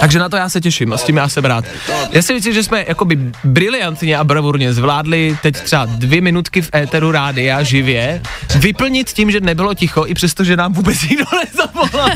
Takže 0.00 0.18
na 0.18 0.28
to 0.28 0.36
já 0.36 0.48
se 0.48 0.60
těším 0.60 0.92
a 0.92 0.96
s 0.96 1.04
tím 1.04 1.16
já 1.16 1.28
jsem 1.28 1.44
rád. 1.44 1.64
Já 2.10 2.22
si 2.22 2.34
myslím, 2.34 2.54
že 2.54 2.62
jsme 2.62 2.84
jakoby 2.88 3.18
briliantně 3.44 4.16
a 4.16 4.24
bravurně 4.24 4.72
zvládli 4.72 5.38
teď 5.42 5.60
třeba 5.60 5.84
dvě 5.84 6.20
minutky 6.20 6.62
v 6.62 6.70
éteru 6.74 7.10
rádia 7.10 7.62
živě 7.62 8.22
vyplnit 8.56 9.10
tím, 9.10 9.30
že 9.30 9.40
nebylo 9.40 9.74
ticho, 9.74 10.06
i 10.06 10.14
přesto, 10.14 10.44
že 10.44 10.56
nám 10.56 10.72
vůbec 10.72 11.02
nikdo 11.02 11.24
nezavolal. 11.44 12.10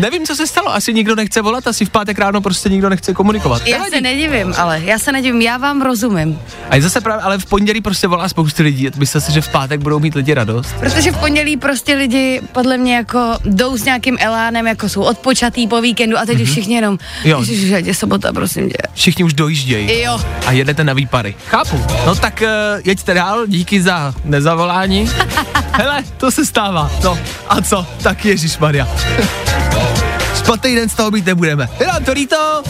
Nevím, 0.00 0.26
co 0.26 0.36
se 0.36 0.46
stalo, 0.46 0.74
asi 0.74 0.94
nikdo 0.94 1.14
nechce 1.14 1.42
volat, 1.42 1.66
asi 1.66 1.84
v 1.84 1.90
pátek 1.90 2.18
ráno 2.18 2.40
prostě 2.40 2.68
nikdo 2.68 2.88
nechce 2.88 3.12
komunikovat. 3.14 3.66
Já 3.66 3.84
se 3.84 4.00
nedivím, 4.00 4.54
ale 4.56 4.80
já 4.84 4.98
se 5.04 5.12
nedivím, 5.12 5.42
já 5.42 5.56
vám 5.56 5.82
rozumím. 5.82 6.40
A 6.70 6.76
je 6.76 6.82
zase 6.82 7.00
právě, 7.00 7.22
ale 7.22 7.38
v 7.38 7.46
pondělí 7.46 7.80
prostě 7.80 8.06
volá 8.06 8.28
spousty 8.28 8.62
lidí. 8.62 8.88
Myslíte 8.96 9.20
si, 9.20 9.32
že 9.32 9.40
v 9.40 9.48
pátek 9.48 9.80
budou 9.80 9.98
mít 9.98 10.14
lidi 10.14 10.34
radost? 10.34 10.74
Protože 10.80 11.12
v 11.12 11.18
pondělí 11.18 11.56
prostě 11.56 11.94
lidi 11.94 12.40
podle 12.52 12.76
mě 12.76 12.96
jako 12.96 13.38
jdou 13.44 13.76
s 13.76 13.84
nějakým 13.84 14.16
elánem, 14.20 14.66
jako 14.66 14.88
jsou 14.88 15.02
odpočatý 15.02 15.66
po 15.66 15.80
víkendu 15.80 16.18
a 16.18 16.26
teď 16.26 16.40
už 16.40 16.50
všichni 16.50 16.74
jenom. 16.74 16.98
Jo. 17.24 17.40
Ježiš, 17.40 17.86
je 17.86 17.94
sobota, 17.94 18.32
prosím 18.32 18.70
tě. 18.70 18.76
Všichni 18.94 19.24
už 19.24 19.34
dojíždějí. 19.34 20.00
Jo. 20.00 20.20
A 20.46 20.52
jedete 20.52 20.84
na 20.84 20.92
výpary. 20.92 21.34
Chápu. 21.48 21.84
No 22.06 22.14
tak 22.14 22.42
uh, 22.42 22.80
jeďte 22.84 23.14
dál, 23.14 23.46
díky 23.46 23.82
za 23.82 24.14
nezavolání. 24.24 25.10
Hele, 25.72 26.02
to 26.16 26.30
se 26.30 26.46
stává. 26.46 26.90
No 27.04 27.18
a 27.48 27.60
co? 27.62 27.86
Tak 28.02 28.24
Ježíš 28.24 28.58
Maria. 28.58 28.88
Špatný 30.34 30.74
den 30.74 30.88
z 30.88 30.94
toho 30.94 31.10
být 31.10 31.26
nebudeme. 31.26 31.68
Je 31.80 31.86
nám 31.86 32.04
to 32.04 32.12
líto 32.12 32.62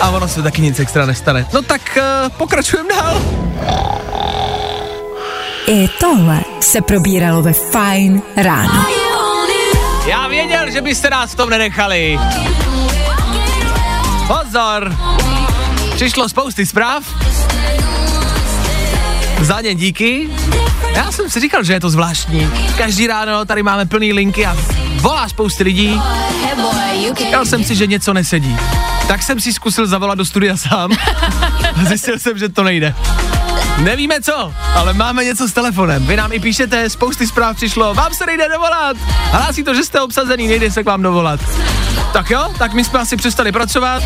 a 0.00 0.10
ono 0.10 0.28
se 0.28 0.42
taky 0.42 0.62
nic 0.62 0.80
extra 0.80 1.06
nestane. 1.06 1.46
No 1.52 1.62
tak 1.62 1.98
uh, 1.98 2.28
pokračujeme 2.28 2.88
dál. 2.94 3.22
I 5.66 5.88
tohle 6.00 6.40
se 6.60 6.80
probíralo 6.80 7.42
ve 7.42 7.52
Fine 7.52 8.20
ráno. 8.36 8.86
Já 10.06 10.28
věděl, 10.28 10.70
že 10.70 10.80
byste 10.80 11.10
nás 11.10 11.32
v 11.32 11.36
tom 11.36 11.50
nenechali. 11.50 12.18
Pozor! 14.26 14.96
Přišlo 15.94 16.28
spousty 16.28 16.66
zpráv. 16.66 17.04
Za 19.40 19.60
ně 19.60 19.74
díky. 19.74 20.30
Já 20.94 21.12
jsem 21.12 21.30
si 21.30 21.40
říkal, 21.40 21.64
že 21.64 21.72
je 21.72 21.80
to 21.80 21.90
zvláštní. 21.90 22.50
Každý 22.78 23.06
ráno 23.06 23.44
tady 23.44 23.62
máme 23.62 23.86
plný 23.86 24.12
linky 24.12 24.46
a 24.46 24.56
volá 25.00 25.28
spousty 25.28 25.62
lidí. 25.62 26.00
Říkal 27.18 27.46
jsem 27.46 27.64
si, 27.64 27.76
že 27.76 27.86
něco 27.86 28.12
nesedí. 28.12 28.56
Tak 29.08 29.22
jsem 29.22 29.40
si 29.40 29.52
zkusil 29.52 29.86
zavolat 29.86 30.18
do 30.18 30.24
studia 30.24 30.56
sám 30.56 30.90
zjistil 31.88 32.18
jsem, 32.18 32.38
že 32.38 32.48
to 32.48 32.62
nejde. 32.62 32.94
Nevíme 33.78 34.20
co, 34.20 34.54
ale 34.74 34.92
máme 34.94 35.24
něco 35.24 35.48
s 35.48 35.52
telefonem. 35.52 36.06
Vy 36.06 36.16
nám 36.16 36.32
i 36.32 36.40
píšete, 36.40 36.90
spousty 36.90 37.26
zpráv 37.26 37.56
přišlo, 37.56 37.94
vám 37.94 38.14
se 38.14 38.26
nejde 38.26 38.48
dovolat. 38.48 38.96
Hlásí 39.30 39.62
to, 39.64 39.74
že 39.74 39.84
jste 39.84 40.00
obsazený, 40.00 40.48
nejde 40.48 40.70
se 40.70 40.82
k 40.82 40.86
vám 40.86 41.02
dovolat. 41.02 41.40
Tak 42.12 42.30
jo, 42.30 42.54
tak 42.58 42.74
my 42.74 42.84
jsme 42.84 42.98
asi 42.98 43.16
přestali 43.16 43.52
pracovat. 43.52 44.02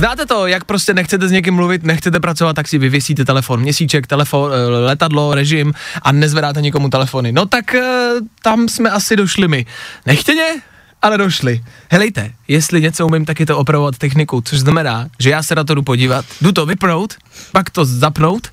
Znáte 0.00 0.26
to, 0.26 0.46
jak 0.46 0.64
prostě 0.64 0.94
nechcete 0.94 1.28
s 1.28 1.30
někým 1.30 1.54
mluvit, 1.54 1.82
nechcete 1.82 2.20
pracovat, 2.20 2.52
tak 2.52 2.68
si 2.68 2.78
vyvěsíte 2.78 3.24
telefon, 3.24 3.60
měsíček, 3.60 4.06
telefon, 4.06 4.52
eh, 4.52 4.68
letadlo, 4.68 5.34
režim 5.34 5.74
a 6.02 6.12
nezvedáte 6.12 6.62
nikomu 6.62 6.88
telefony. 6.88 7.32
No 7.32 7.46
tak 7.46 7.74
eh, 7.74 8.10
tam 8.42 8.68
jsme 8.68 8.90
asi 8.90 9.16
došli 9.16 9.48
my. 9.48 9.66
Nechtěně, 10.06 10.46
ale 11.02 11.18
došli. 11.18 11.60
Helejte, 11.90 12.32
jestli 12.48 12.80
něco 12.80 13.06
umím, 13.06 13.24
tak 13.24 13.40
je 13.40 13.46
to 13.46 13.58
opravovat 13.58 13.98
techniku, 13.98 14.40
což 14.40 14.58
znamená, 14.58 15.06
že 15.18 15.30
já 15.30 15.42
se 15.42 15.54
na 15.54 15.64
to 15.64 15.74
jdu 15.74 15.82
podívat, 15.82 16.24
jdu 16.40 16.52
to 16.52 16.66
vypnout, 16.66 17.14
pak 17.52 17.70
to 17.70 17.84
zapnout 17.84 18.48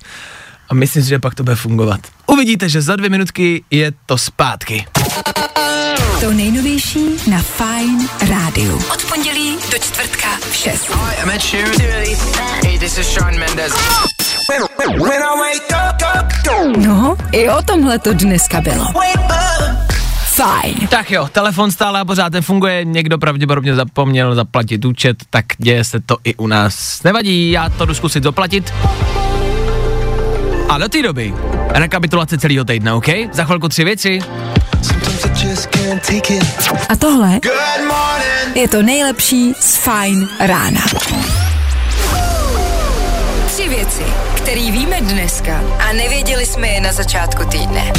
a 0.68 0.74
myslím 0.74 1.02
si, 1.02 1.08
že 1.08 1.18
pak 1.18 1.34
to 1.34 1.44
bude 1.44 1.56
fungovat. 1.56 2.00
Uvidíte, 2.26 2.68
že 2.68 2.82
za 2.82 2.96
dvě 2.96 3.10
minutky 3.10 3.64
je 3.70 3.92
to 4.06 4.18
zpátky. 4.18 4.86
To 6.20 6.32
nejnovější 6.32 7.30
na 7.30 7.42
Fine 7.42 8.08
rádiu. 8.30 8.76
Od 8.76 9.04
pondělí 9.08 9.56
do 9.72 9.78
čtvrtka 9.78 10.28
v 10.50 10.54
6. 10.56 10.94
Hi, 10.94 11.22
I'm 11.22 11.30
Ed 11.30 11.42
Sheeran. 11.42 11.72
Hey, 12.64 12.78
this 12.78 12.98
is 12.98 13.14
Sean 13.14 13.38
Mendes. 13.38 13.72
When 14.88 15.22
I 15.22 15.38
wake 15.38 15.72
up, 15.90 16.76
No, 16.76 17.16
i 17.32 17.48
o 17.48 17.62
tomhle 17.62 17.98
to 17.98 18.12
dneska 18.12 18.60
bylo. 18.60 18.84
Fajn. 20.24 20.88
Tak 20.88 21.10
jo, 21.10 21.28
telefon 21.32 21.70
stále 21.70 22.00
a 22.00 22.04
pořád 22.04 22.32
nefunguje, 22.32 22.84
někdo 22.84 23.18
pravděpodobně 23.18 23.74
zapomněl 23.74 24.34
zaplatit 24.34 24.84
účet, 24.84 25.16
tak 25.30 25.44
děje 25.58 25.84
se 25.84 26.00
to 26.00 26.16
i 26.24 26.34
u 26.34 26.46
nás. 26.46 27.02
Nevadí, 27.02 27.50
já 27.50 27.68
to 27.68 27.86
jdu 27.86 27.94
zkusit 27.94 28.22
zaplatit. 28.22 28.74
A 30.68 30.78
do 30.78 30.88
té 30.88 31.02
doby, 31.02 31.34
rekapitulace 31.68 32.38
celého 32.38 32.64
týdne, 32.64 32.92
OK? 32.92 33.06
Za 33.32 33.44
chvilku 33.44 33.68
tři 33.68 33.84
věci. 33.84 34.20
A 36.88 36.96
tohle 36.96 37.28
good 37.28 37.86
morning. 37.86 38.56
je 38.56 38.68
to 38.68 38.82
nejlepší 38.82 39.54
z 39.60 39.76
Fine 39.76 40.26
rána. 40.40 40.80
Tři 43.46 43.68
věci, 43.68 44.02
které 44.36 44.60
víme 44.70 45.00
dneska 45.00 45.64
a 45.88 45.92
nevěděli 45.92 46.46
jsme 46.46 46.68
je 46.68 46.80
na 46.80 46.92
začátku 46.92 47.44
týdne. 47.44 47.92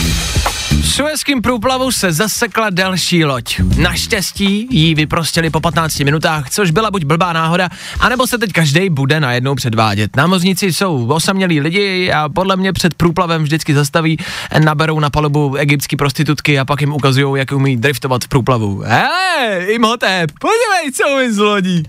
Suezkým 0.89 1.41
průplavu 1.41 1.91
se 1.91 2.13
zasekla 2.13 2.69
další 2.69 3.25
loď. 3.25 3.59
Naštěstí 3.77 4.67
ji 4.71 4.95
vyprostili 4.95 5.49
po 5.49 5.59
15 5.59 5.99
minutách, 5.99 6.49
což 6.49 6.71
byla 6.71 6.91
buď 6.91 7.03
blbá 7.03 7.33
náhoda, 7.33 7.69
anebo 7.99 8.27
se 8.27 8.37
teď 8.37 8.51
každý 8.51 8.89
bude 8.89 9.19
najednou 9.19 9.55
předvádět. 9.55 10.15
Námořníci 10.15 10.73
jsou 10.73 11.07
osamělí 11.07 11.59
lidi 11.59 12.11
a 12.11 12.29
podle 12.29 12.55
mě 12.55 12.73
před 12.73 12.93
průplavem 12.93 13.43
vždycky 13.43 13.73
zastaví, 13.73 14.17
naberou 14.63 14.99
na 14.99 15.09
palubu 15.09 15.55
egyptský 15.55 15.95
prostitutky 15.95 16.59
a 16.59 16.65
pak 16.65 16.81
jim 16.81 16.93
ukazují, 16.93 17.39
jak 17.39 17.51
umí 17.51 17.77
driftovat 17.77 18.23
v 18.23 18.27
průplavu. 18.27 18.83
Hele, 18.85 19.65
Imhotep, 19.65 20.31
podívej, 20.39 20.91
co 20.93 21.15
umím 21.15 21.33
z 21.33 21.37
lodí. 21.37 21.83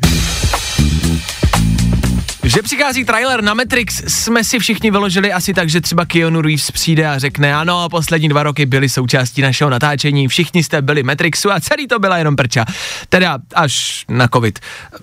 Že 2.54 2.62
přichází 2.62 3.04
trailer 3.04 3.42
na 3.42 3.54
Matrix, 3.54 4.02
jsme 4.06 4.44
si 4.44 4.58
všichni 4.58 4.90
vyložili 4.90 5.32
asi 5.32 5.54
tak, 5.54 5.68
že 5.68 5.80
třeba 5.80 6.04
Keanu 6.04 6.40
Reeves 6.40 6.70
přijde 6.70 7.08
a 7.08 7.18
řekne, 7.18 7.54
ano, 7.54 7.88
poslední 7.88 8.28
dva 8.28 8.42
roky 8.42 8.66
byly 8.66 8.88
součástí 8.88 9.42
našeho 9.42 9.70
natáčení, 9.70 10.28
všichni 10.28 10.62
jste 10.62 10.82
byli 10.82 11.02
Matrixu 11.02 11.52
a 11.52 11.60
celý 11.60 11.88
to 11.88 11.98
byla 11.98 12.18
jenom 12.18 12.36
prča. 12.36 12.64
Teda 13.08 13.38
až 13.54 14.04
na 14.08 14.28
covid, 14.28 14.58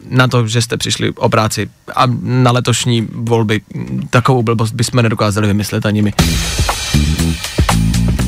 na 0.10 0.28
to, 0.28 0.48
že 0.48 0.62
jste 0.62 0.78
přišli 0.78 1.12
o 1.12 1.30
práci 1.30 1.70
a 1.96 2.04
na 2.22 2.52
letošní 2.52 3.08
volby, 3.12 3.62
takovou 4.10 4.44
blbost 4.44 4.72
bychom 4.72 5.02
nedokázali 5.02 5.48
vymyslet 5.48 5.86
ani 5.86 6.02
my. 6.02 6.14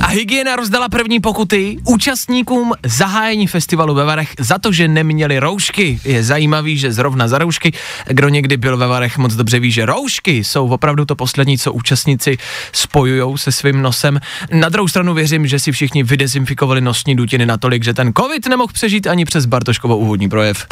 A 0.02 0.08
hygiena 0.08 0.56
rozdala 0.56 0.90
první 0.90 1.20
pokuty 1.20 1.78
účastníkům 1.84 2.74
zahájení 2.86 3.48
festivalu 3.48 3.94
ve 3.94 4.06
Varech 4.06 4.30
za 4.40 4.58
to, 4.58 4.72
že 4.72 4.88
neměli 4.88 5.40
roušky. 5.40 6.00
Je 6.04 6.24
zajímavý, 6.24 6.78
že 6.78 6.92
zrovna 6.92 7.28
za 7.28 7.38
roušky, 7.38 7.74
kdo 8.08 8.30
někdy 8.30 8.58
byl 8.58 8.78
ve 8.78 8.88
Varech, 8.88 9.18
moc 9.18 9.34
dobře 9.34 9.60
ví, 9.60 9.72
že 9.72 9.86
roušky 9.86 10.44
jsou 10.44 10.68
opravdu 10.68 11.06
to 11.06 11.16
poslední, 11.16 11.58
co 11.58 11.74
účastníci 11.74 12.38
spojují 12.74 13.38
se 13.38 13.52
svým 13.52 13.82
nosem. 13.82 14.20
Na 14.52 14.70
druhou 14.70 14.88
stranu 14.88 15.14
věřím, 15.14 15.48
že 15.48 15.60
si 15.60 15.72
všichni 15.72 16.04
vydezinfikovali 16.04 16.82
nosní 16.82 17.16
dutiny 17.16 17.46
natolik, 17.46 17.84
že 17.84 17.94
ten 17.94 18.14
covid 18.18 18.48
nemohl 18.48 18.74
přežít 18.74 19.08
ani 19.08 19.26
přes 19.26 19.46
Bartoškovo 19.46 19.98
úvodní 19.98 20.30
projev. 20.30 20.66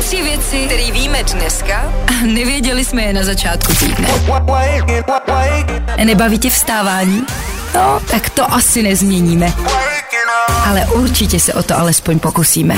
Tři 0.00 0.22
věci, 0.22 0.56
které 0.66 0.92
víme 0.92 1.22
dneska 1.22 1.92
a 2.08 2.26
nevěděli 2.26 2.84
jsme 2.84 3.02
je 3.02 3.12
na 3.12 3.24
začátku 3.24 3.72
týdne. 3.74 4.08
Nebaví 6.04 6.38
tě 6.38 6.50
vstávání? 6.50 7.26
No, 7.74 8.00
tak 8.10 8.30
to 8.30 8.52
asi 8.52 8.82
nezměníme. 8.82 9.52
Ale 10.66 10.86
určitě 10.86 11.40
se 11.40 11.54
o 11.54 11.62
to 11.62 11.78
alespoň 11.78 12.18
pokusíme. 12.18 12.76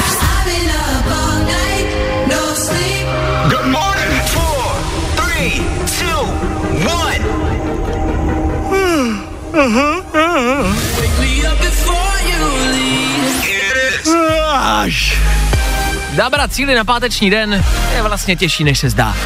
Nabrat 16.16 16.52
síly 16.54 16.74
na 16.74 16.84
páteční 16.84 17.30
den 17.30 17.64
je 17.94 18.02
vlastně 18.02 18.36
těžší, 18.36 18.64
než 18.64 18.78
se 18.78 18.90
zdá. 18.90 19.16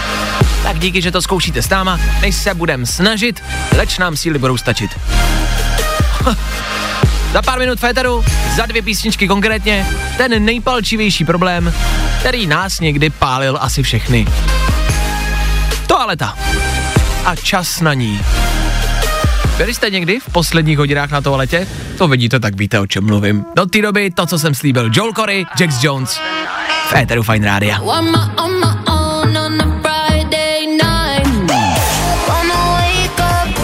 Tak 0.64 0.78
díky, 0.78 1.02
že 1.02 1.10
to 1.10 1.22
zkoušíte 1.22 1.62
s 1.62 1.68
náma, 1.68 2.00
než 2.20 2.36
se 2.36 2.54
budem 2.54 2.86
snažit, 2.86 3.42
leč 3.76 3.98
nám 3.98 4.16
síly 4.16 4.38
budou 4.38 4.56
stačit. 4.56 4.90
za 7.32 7.42
pár 7.42 7.58
minut 7.58 7.80
féteru, 7.80 8.24
za 8.56 8.66
dvě 8.66 8.82
písničky 8.82 9.28
konkrétně, 9.28 9.86
ten 10.16 10.44
nejpalčivější 10.44 11.24
problém, 11.24 11.74
který 12.20 12.46
nás 12.46 12.80
někdy 12.80 13.10
pálil 13.10 13.58
asi 13.60 13.82
všechny. 13.82 14.26
Toaleta. 15.86 16.38
A 17.24 17.36
čas 17.36 17.80
na 17.80 17.94
ní. 17.94 18.20
Byli 19.56 19.74
jste 19.74 19.90
někdy 19.90 20.20
v 20.20 20.32
posledních 20.32 20.78
hodinách 20.78 21.10
na 21.10 21.20
toaletě? 21.20 21.66
To 21.98 22.08
vidíte, 22.08 22.40
tak 22.40 22.56
víte, 22.56 22.80
o 22.80 22.86
čem 22.86 23.06
mluvím. 23.06 23.44
Do 23.56 23.66
té 23.66 23.82
doby 23.82 24.10
to, 24.10 24.26
co 24.26 24.38
jsem 24.38 24.54
slíbil. 24.54 24.90
Joel 24.92 25.12
Corey, 25.12 25.46
Jax 25.60 25.84
Jones. 25.84 26.20
V 26.88 27.22
Fine 27.22 27.46
Rádia. 27.46 27.80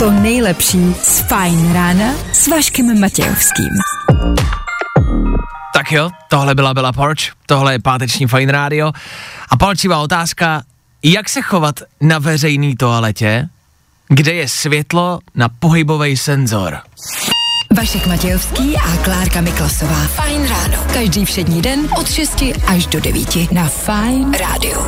To 0.00 0.10
nejlepší 0.10 0.94
z 1.02 1.20
Fajn 1.20 1.72
rána 1.72 2.14
s 2.32 2.48
Vaškem 2.48 3.00
Matějovským. 3.00 3.68
Tak 5.74 5.92
jo, 5.92 6.10
tohle 6.28 6.54
byla 6.54 6.74
Bella 6.74 6.92
Porch, 6.92 7.20
tohle 7.46 7.72
je 7.72 7.78
páteční 7.78 8.26
Fine 8.26 8.52
Rádio. 8.52 8.92
A 9.50 9.56
palčivá 9.56 9.98
otázka, 9.98 10.62
jak 11.02 11.28
se 11.28 11.42
chovat 11.42 11.80
na 12.00 12.18
veřejný 12.18 12.76
toaletě, 12.76 13.48
kde 14.08 14.32
je 14.32 14.48
světlo 14.48 15.18
na 15.34 15.48
pohybový 15.48 16.16
senzor. 16.16 16.78
Vašek 17.76 18.06
Matějovský 18.06 18.76
a 18.76 18.96
Klárka 18.96 19.40
Miklasová. 19.40 20.06
Fajn 20.06 20.48
ráno. 20.48 20.84
Každý 20.92 21.24
všední 21.24 21.62
den 21.62 21.88
od 21.98 22.10
6 22.10 22.44
až 22.66 22.86
do 22.86 23.00
9 23.00 23.52
na 23.52 23.68
Fajn 23.68 24.32
rádiu. 24.32 24.80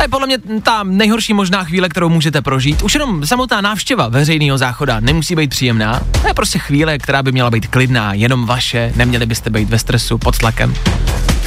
To 0.00 0.04
je 0.04 0.08
podle 0.08 0.26
mě 0.26 0.38
ta 0.62 0.82
nejhorší 0.82 1.34
možná 1.34 1.64
chvíle, 1.64 1.88
kterou 1.88 2.08
můžete 2.08 2.42
prožít. 2.42 2.82
Už 2.82 2.94
jenom 2.94 3.26
samotná 3.26 3.60
návštěva 3.60 4.08
veřejného 4.08 4.58
záchoda 4.58 5.00
nemusí 5.00 5.36
být 5.36 5.50
příjemná. 5.50 6.00
To 6.20 6.28
je 6.28 6.34
prostě 6.34 6.58
chvíle, 6.58 6.98
která 6.98 7.22
by 7.22 7.32
měla 7.32 7.50
být 7.50 7.66
klidná, 7.66 8.14
jenom 8.14 8.46
vaše, 8.46 8.92
neměli 8.96 9.26
byste 9.26 9.50
být 9.50 9.68
ve 9.68 9.78
stresu, 9.78 10.18
pod 10.18 10.38
tlakem. 10.38 10.74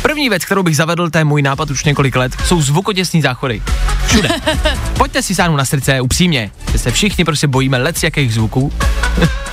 První 0.01 0.29
věc, 0.29 0.45
kterou 0.45 0.63
bych 0.63 0.77
zavedl, 0.77 1.09
to 1.09 1.17
je 1.17 1.23
můj 1.23 1.41
nápad 1.41 1.71
už 1.71 1.83
několik 1.83 2.15
let, 2.15 2.31
jsou 2.45 2.61
zvukoděsní 2.61 3.21
záchody. 3.21 3.61
Všude. 4.07 4.29
Pojďte 4.97 5.21
si 5.21 5.35
sáhnout 5.35 5.57
na 5.57 5.65
srdce, 5.65 6.01
upřímně. 6.01 6.51
že 6.71 6.77
se 6.77 6.91
všichni 6.91 7.25
prostě 7.25 7.47
bojíme 7.47 7.77
lec 7.77 8.03
jakých 8.03 8.33
zvuků. 8.33 8.73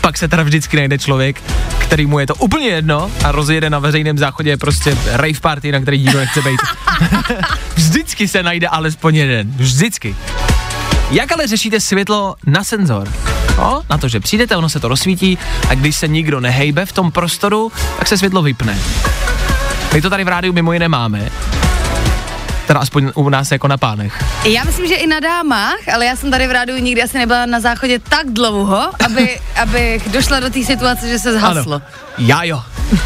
Pak 0.00 0.18
se 0.18 0.28
teda 0.28 0.42
vždycky 0.42 0.76
najde 0.76 0.98
člověk, 0.98 1.42
který 1.78 2.06
mu 2.06 2.18
je 2.18 2.26
to 2.26 2.34
úplně 2.34 2.66
jedno 2.66 3.10
a 3.24 3.32
rozjede 3.32 3.70
na 3.70 3.78
veřejném 3.78 4.18
záchodě 4.18 4.56
prostě 4.56 4.96
rave 5.06 5.40
party, 5.40 5.72
na 5.72 5.80
který 5.80 5.98
nikdo 5.98 6.18
nechce 6.18 6.42
být. 6.42 6.60
vždycky 7.74 8.28
se 8.28 8.42
najde 8.42 8.68
alespoň 8.68 9.16
jeden. 9.16 9.52
Vždycky. 9.56 10.16
Jak 11.10 11.32
ale 11.32 11.46
řešíte 11.46 11.80
světlo 11.80 12.34
na 12.46 12.64
senzor? 12.64 13.08
No, 13.58 13.82
na 13.90 13.98
to, 13.98 14.08
že 14.08 14.20
přijdete, 14.20 14.56
ono 14.56 14.68
se 14.68 14.80
to 14.80 14.88
rozsvítí 14.88 15.38
a 15.68 15.74
když 15.74 15.96
se 15.96 16.08
nikdo 16.08 16.40
nehejbe 16.40 16.86
v 16.86 16.92
tom 16.92 17.12
prostoru, 17.12 17.72
tak 17.98 18.08
se 18.08 18.18
světlo 18.18 18.42
vypne. 18.42 18.78
My 19.94 20.02
to 20.02 20.10
tady 20.10 20.24
v 20.24 20.28
rádiu 20.28 20.52
mimo 20.52 20.72
jiné 20.72 20.88
máme. 20.88 21.30
Teda 22.70 22.80
aspoň 22.80 23.12
u 23.14 23.28
nás 23.28 23.52
jako 23.52 23.68
na 23.68 23.76
pánech. 23.76 24.24
Já 24.44 24.64
myslím, 24.64 24.86
že 24.86 24.94
i 24.94 25.06
na 25.06 25.20
dámách, 25.20 25.78
ale 25.94 26.06
já 26.06 26.16
jsem 26.16 26.30
tady 26.30 26.46
v 26.46 26.50
rádiu 26.50 26.78
nikdy 26.78 27.02
asi 27.02 27.18
nebyla 27.18 27.46
na 27.46 27.60
záchodě 27.60 27.98
tak 27.98 28.30
dlouho, 28.30 28.90
aby, 29.04 29.40
abych 29.56 30.08
došla 30.08 30.40
do 30.40 30.50
té 30.50 30.64
situace, 30.64 31.08
že 31.08 31.18
se 31.18 31.32
zhaslo. 31.32 31.74
Ano. 31.74 31.84
Já 32.18 32.42
jo. 32.42 32.62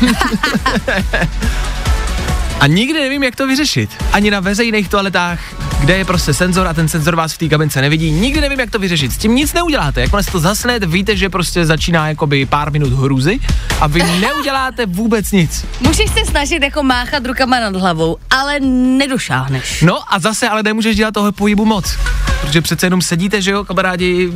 a 2.61 2.67
nikdy 2.67 3.01
nevím, 3.01 3.23
jak 3.23 3.37
to 3.37 3.47
vyřešit. 3.47 3.91
Ani 4.13 4.31
na 4.31 4.41
veřejných 4.41 4.89
toaletách, 4.89 5.39
kde 5.85 5.97
je 5.97 6.05
prostě 6.05 6.35
senzor 6.35 6.67
a 6.67 6.75
ten 6.75 6.89
senzor 6.89 7.17
vás 7.17 7.33
v 7.33 7.39
té 7.39 7.49
kabince 7.49 7.81
nevidí. 7.81 8.11
Nikdy 8.11 8.41
nevím, 8.41 8.61
jak 8.61 8.71
to 8.71 8.79
vyřešit. 8.79 9.13
S 9.13 9.19
tím 9.19 9.35
nic 9.35 9.53
neuděláte. 9.53 10.01
Jakmile 10.01 10.23
se 10.23 10.31
to 10.31 10.41
zasnete, 10.41 10.87
víte, 10.87 11.17
že 11.17 11.29
prostě 11.29 11.67
začíná 11.67 12.09
jakoby 12.09 12.47
pár 12.47 12.73
minut 12.73 12.93
hrůzy 12.93 13.41
a 13.81 13.87
vy 13.87 14.03
neuděláte 14.21 14.87
vůbec 14.87 15.33
nic. 15.33 15.67
Můžeš 15.81 16.11
se 16.11 16.25
snažit 16.31 16.63
jako 16.63 16.83
máchat 16.83 17.27
rukama 17.27 17.61
nad 17.61 17.77
hlavou, 17.77 18.17
ale 18.31 18.61
nedošáhneš. 18.61 19.83
No 19.83 20.15
a 20.15 20.19
zase 20.19 20.49
ale 20.49 20.63
nemůžeš 20.63 20.97
dělat 20.97 21.15
toho 21.15 21.33
pohybu 21.33 21.65
moc. 21.65 21.99
Protože 22.41 22.61
přece 22.61 22.87
jenom 22.87 23.03
sedíte, 23.03 23.43
že 23.43 23.51
jo, 23.51 23.65
kamarádi, 23.65 24.33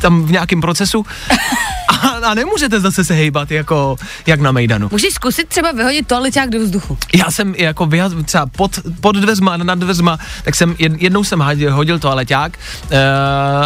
tam 0.00 0.24
v 0.24 0.30
nějakém 0.30 0.60
procesu 0.60 1.06
a, 1.88 2.08
a 2.08 2.34
nemůžete 2.34 2.80
zase 2.80 3.04
se 3.04 3.14
hejbat 3.14 3.50
jako 3.50 3.96
jak 4.26 4.40
na 4.40 4.52
Mejdanu. 4.52 4.88
Můžeš 4.92 5.14
zkusit 5.14 5.48
třeba 5.48 5.72
vyhodit 5.72 6.06
toaleťák 6.06 6.50
do 6.50 6.60
vzduchu. 6.60 6.98
Já 7.14 7.30
jsem 7.30 7.54
jako 7.54 7.86
vyhaz, 7.86 8.12
třeba 8.24 8.46
pod, 8.46 8.78
pod 9.00 9.16
dveřma, 9.16 9.56
nad 9.56 9.78
dveřma, 9.78 10.18
tak 10.44 10.54
jsem 10.54 10.74
jed, 10.78 11.02
jednou 11.02 11.24
jsem 11.24 11.40
hodil, 11.40 11.74
hodil 11.74 11.98
toaleťák 11.98 12.58
uh, 12.82 12.98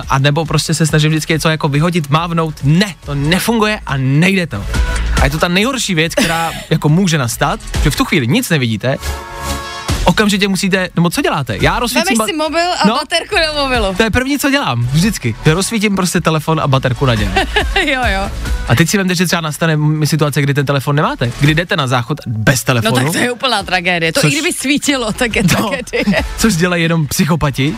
a 0.09 0.19
nebo 0.19 0.45
prostě 0.45 0.75
se 0.75 0.87
snažím 0.87 1.11
vždycky 1.11 1.33
něco 1.33 1.49
jako 1.49 1.69
vyhodit, 1.69 2.11
mávnout. 2.11 2.55
Ne, 2.63 2.95
to 3.07 3.15
nefunguje 3.15 3.81
a 3.87 3.97
nejde 3.97 4.47
to. 4.47 4.65
A 5.21 5.25
je 5.25 5.31
to 5.31 5.39
ta 5.39 5.49
nejhorší 5.49 5.95
věc, 5.95 6.15
která 6.15 6.53
jako 6.71 6.89
může 6.89 7.19
nastat, 7.19 7.61
že 7.83 7.91
v 7.91 7.97
tu 7.97 8.05
chvíli 8.05 8.27
nic 8.27 8.51
nevidíte, 8.51 8.97
okamžitě 10.09 10.49
musíte, 10.49 10.89
nebo 10.97 11.11
co 11.11 11.23
děláte? 11.23 11.57
Já 11.61 11.79
rozsvítím... 11.79 12.19
Vemeš 12.19 12.31
si 12.31 12.37
mobil 12.37 12.73
a 12.83 12.89
No. 12.89 12.95
baterku 12.95 13.35
do 13.47 13.63
mobilu. 13.63 13.95
To 13.97 14.03
je 14.03 14.11
první, 14.11 14.39
co 14.39 14.51
dělám, 14.51 14.87
vždycky. 14.93 15.37
Já 15.45 15.55
rozsvítím 15.55 15.97
prostě 15.97 16.21
telefon 16.21 16.61
a 16.61 16.67
baterku 16.67 17.07
na 17.07 17.15
děl. 17.15 17.29
jo, 17.87 18.01
jo. 18.07 18.31
A 18.69 18.75
teď 18.75 18.89
si 18.89 18.97
vemte, 18.99 19.15
že 19.15 19.27
třeba 19.27 19.41
nastane 19.41 19.79
situace, 20.05 20.43
kdy 20.43 20.55
ten 20.55 20.67
telefon 20.67 20.97
nemáte. 20.97 21.31
Kdy 21.41 21.55
jdete 21.55 21.77
na 21.77 21.87
záchod 21.87 22.19
bez 22.27 22.61
No 22.61 22.65
telefonu. 22.67 22.97
tak 23.05 23.13
to 23.13 23.19
je 23.19 23.31
úplná 23.33 23.63
tragédie. 23.63 24.13
To 24.13 24.21
Což- 24.21 24.33
i 24.33 24.33
kdyby 24.33 24.53
svítilo, 24.53 25.13
tak 25.13 25.37
je 25.37 25.43
No, 25.43 25.49
tragédie. 25.69 26.25
což 26.39 26.57
dělají 26.57 26.83
jenom 26.83 27.07
psychopati. 27.07 27.75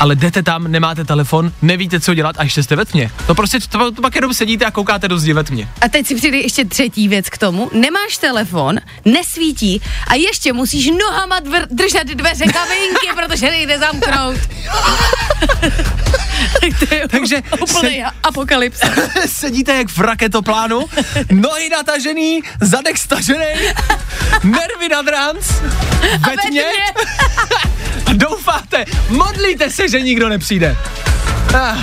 Ale 0.00 0.16
jdete 0.16 0.42
tam, 0.42 0.68
nemáte 0.68 1.04
telefon, 1.04 1.52
nevíte, 1.62 2.00
co 2.00 2.14
dělat 2.14 2.36
a 2.38 2.42
ještě 2.42 2.62
jste 2.62 2.76
ve 2.76 2.84
tmě. 2.84 3.10
To 3.26 3.34
prostě, 3.34 3.58
to, 3.68 3.90
to 3.92 4.02
pak 4.02 4.14
jenom 4.14 4.34
sedíte 4.34 4.64
a 4.64 4.70
koukáte 4.70 5.08
do 5.08 5.18
zdi 5.18 5.32
ve 5.32 5.44
tmě. 5.44 5.68
A 5.80 5.88
teď 5.88 6.06
si 6.06 6.14
přijde 6.14 6.36
ještě 6.38 6.64
třetí 6.64 7.08
věc 7.08 7.28
k 7.30 7.38
tomu. 7.38 7.70
Nemáš 7.72 8.18
telefon, 8.18 8.76
nesvítí 9.04 9.82
a 10.06 10.14
ještě 10.14 10.52
musíš 10.52 10.90
nohama 10.90 11.40
dvr- 11.40 11.66
držet 11.70 12.04
dveře 12.06 12.44
kabinky, 12.44 13.06
protože 13.26 13.46
nejde 13.50 13.78
zamknout. 13.78 14.36
tak 16.60 16.88
to 16.88 16.94
je 16.94 17.08
Takže 17.08 17.42
úplný 17.62 17.96
se- 17.98 18.04
apokalypsa. 18.22 18.86
Sedíte 19.26 19.76
jak 19.76 19.88
v 19.90 20.00
raketoplánu, 20.00 20.84
nohy 21.32 21.68
natažený, 21.68 22.40
zadek 22.60 22.98
stažený, 22.98 23.44
nervy 24.44 24.88
nad 24.90 25.06
ranc, 25.08 25.46
ve 26.26 26.36
tmě. 26.48 26.64
a 28.06 28.12
doufáte, 28.12 28.84
modlíte 29.08 29.70
se, 29.70 29.88
že 29.90 30.00
nikdo 30.00 30.28
nepřijde. 30.28 30.76
Ah. 31.54 31.76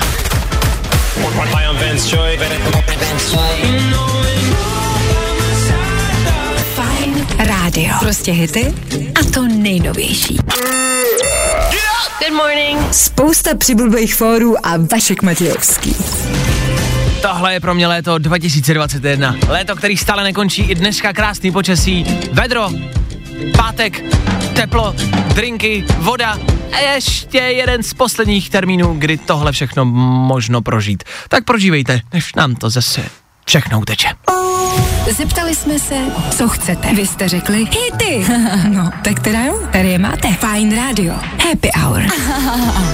Fajn 6.76 7.28
rádio. 7.39 7.93
Prostě 8.00 8.32
hity 8.32 8.74
a 9.15 9.32
to 9.34 9.48
nejnovější. 9.48 10.38
Good 12.20 12.38
morning. 12.38 12.80
Spousta 12.91 13.56
přibulbých 13.56 14.15
fórů 14.15 14.65
a 14.65 14.74
Vašek 14.91 15.22
Matějovský. 15.22 15.96
Tohle 17.22 17.54
je 17.54 17.60
pro 17.60 17.76
mě 17.76 17.88
léto 17.88 18.17
2021. 18.17 19.36
Léto, 19.48 19.76
který 19.76 19.98
stále 19.98 20.24
nekončí, 20.24 20.62
i 20.62 20.76
dneska 20.76 21.13
krásný 21.13 21.52
počasí, 21.52 22.06
vedro, 22.32 22.70
pátek, 23.58 24.04
teplo, 24.58 24.93
drinky, 25.36 25.86
voda 25.98 26.38
a 26.74 26.80
ještě 26.80 27.38
jeden 27.38 27.84
z 27.84 27.93
posledních 27.93 28.50
termínů, 28.50 28.96
kdy 28.98 29.17
tohle 29.17 29.52
všechno 29.52 29.86
možno 29.86 30.62
prožít. 30.62 31.04
Tak 31.30 31.43
prožívejte, 31.43 32.02
než 32.13 32.36
nám 32.36 32.56
to 32.56 32.70
zase 32.70 33.04
všechno 33.46 33.80
uteče. 33.80 34.08
Zeptali 35.12 35.56
jsme 35.56 35.80
se, 35.80 35.96
co 36.38 36.48
chcete. 36.48 36.93
Vy 36.93 37.08
jste 37.08 37.28
řekli 37.30 37.58
hity. 37.58 38.28
no, 38.67 38.89
tak 39.04 39.20
teda 39.20 39.39
jo, 39.43 39.60
tady 39.72 39.89
je 39.89 39.98
máte. 39.98 40.28
Fine 40.28 40.76
Radio. 40.76 41.13
Happy 41.48 41.72
Hour. 41.82 42.02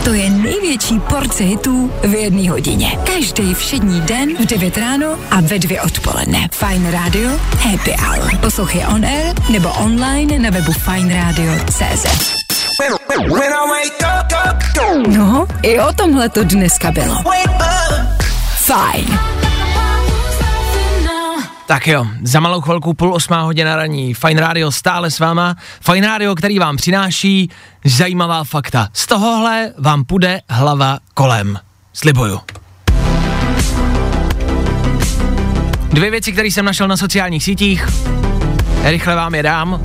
to 0.04 0.14
je 0.14 0.30
největší 0.30 1.00
porce 1.00 1.44
hitů 1.44 1.92
v 2.04 2.14
jedné 2.14 2.50
hodině. 2.50 2.98
Každý 3.16 3.54
všední 3.54 4.02
den 4.02 4.38
v 4.38 4.46
9 4.46 4.78
ráno 4.78 5.18
a 5.32 5.42
ve 5.42 5.60
2 5.60 5.84
odpoledne. 5.84 6.50
Fine 6.52 6.92
Radio. 6.92 7.30
Happy 7.58 7.92
Hour. 7.92 8.38
Poslouchej 8.38 8.86
on 8.88 9.06
air 9.06 9.36
nebo 9.50 9.70
online 9.70 10.40
na 10.40 10.50
webu 10.50 10.72
fineradio.cz. 10.72 12.34
No, 15.08 15.48
i 15.62 15.80
o 15.80 15.94
tomhle 15.94 16.30
to 16.30 16.44
dneska 16.44 16.92
bylo. 16.92 17.16
Fajn. 18.58 19.43
Tak 21.74 21.88
jo, 21.88 22.08
za 22.24 22.40
malou 22.40 22.62
chvilku 22.62 22.94
půl 22.94 23.14
osmá 23.14 23.42
hodina 23.42 23.76
raní. 23.76 24.14
Fine 24.14 24.42
Radio 24.42 24.72
stále 24.72 25.12
s 25.12 25.20
váma. 25.20 25.56
Fine 25.82 26.08
Radio, 26.08 26.36
který 26.36 26.60
vám 26.60 26.78
přináší 26.78 27.50
zajímavá 27.86 28.44
fakta. 28.44 28.88
Z 28.94 29.08
tohohle 29.08 29.74
vám 29.78 30.06
půjde 30.06 30.42
hlava 30.50 31.00
kolem. 31.14 31.60
Slibuju. 31.94 32.40
Dvě 35.90 36.12
věci, 36.12 36.32
které 36.32 36.48
jsem 36.48 36.66
našel 36.66 36.88
na 36.88 36.98
sociálních 36.98 37.44
sítích. 37.44 37.88
Rychle 38.84 39.16
vám 39.16 39.36
je 39.36 39.44
dám. 39.44 39.82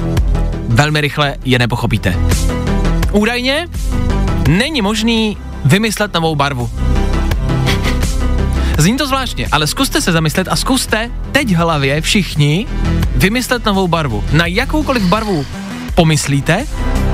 Velmi 0.68 1.00
rychle 1.00 1.36
je 1.44 1.58
nepochopíte. 1.58 2.16
Údajně 3.12 3.68
není 4.48 4.82
možný 4.82 5.36
vymyslet 5.64 6.14
novou 6.14 6.34
barvu. 6.34 6.70
Zní 8.78 8.96
to 8.96 9.06
zvláštně, 9.06 9.48
ale 9.52 9.66
zkuste 9.66 10.00
se 10.00 10.12
zamyslet 10.12 10.48
a 10.50 10.56
zkuste 10.56 11.10
teď 11.32 11.54
hlavě 11.54 12.00
všichni 12.00 12.66
vymyslet 13.16 13.64
novou 13.64 13.88
barvu. 13.88 14.24
Na 14.32 14.46
jakoukoliv 14.46 15.02
barvu 15.02 15.46
pomyslíte, 15.94 16.66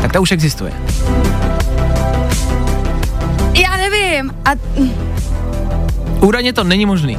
tak 0.03 0.12
ta 0.12 0.20
už 0.20 0.33
existuje. 0.33 0.72
Já 3.62 3.77
nevím. 3.77 4.35
A 4.44 4.50
Údajně 6.20 6.53
to 6.53 6.64
není 6.64 6.87
možný. 6.87 7.18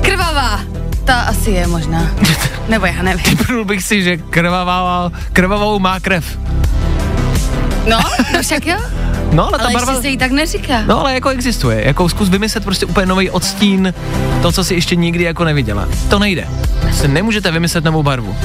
krvavá. 0.00 0.60
Ta 1.04 1.20
asi 1.20 1.50
je 1.50 1.66
možná. 1.66 2.06
Nebo 2.68 2.86
já 2.86 3.02
nevím. 3.02 3.24
Typnul 3.24 3.64
bych 3.64 3.82
si, 3.82 4.02
že 4.02 4.16
krvavá, 4.16 5.10
krvavou 5.32 5.78
má 5.78 6.00
krev. 6.00 6.38
No, 7.88 7.98
no 8.34 8.42
však 8.42 8.66
jo. 8.66 8.76
No, 9.32 9.48
ale 9.48 9.58
ta 9.58 9.64
Ale 9.64 9.72
barva... 9.72 9.92
ještě 9.92 10.02
se 10.02 10.08
jí 10.08 10.18
tak 10.18 10.30
neříká. 10.30 10.82
No, 10.86 11.00
ale 11.00 11.14
jako 11.14 11.28
existuje. 11.28 11.86
Jako 11.86 12.08
zkus 12.08 12.28
vymyslet 12.28 12.64
prostě 12.64 12.86
úplně 12.86 13.06
nový 13.06 13.30
odstín, 13.30 13.94
to, 14.42 14.52
co 14.52 14.64
si 14.64 14.74
ještě 14.74 14.96
nikdy 14.96 15.24
jako 15.24 15.44
neviděla. 15.44 15.88
To 16.08 16.18
nejde. 16.18 16.48
Se 16.94 17.08
nemůžete 17.08 17.50
vymyslet 17.50 17.84
novou 17.84 18.02
barvu. 18.02 18.36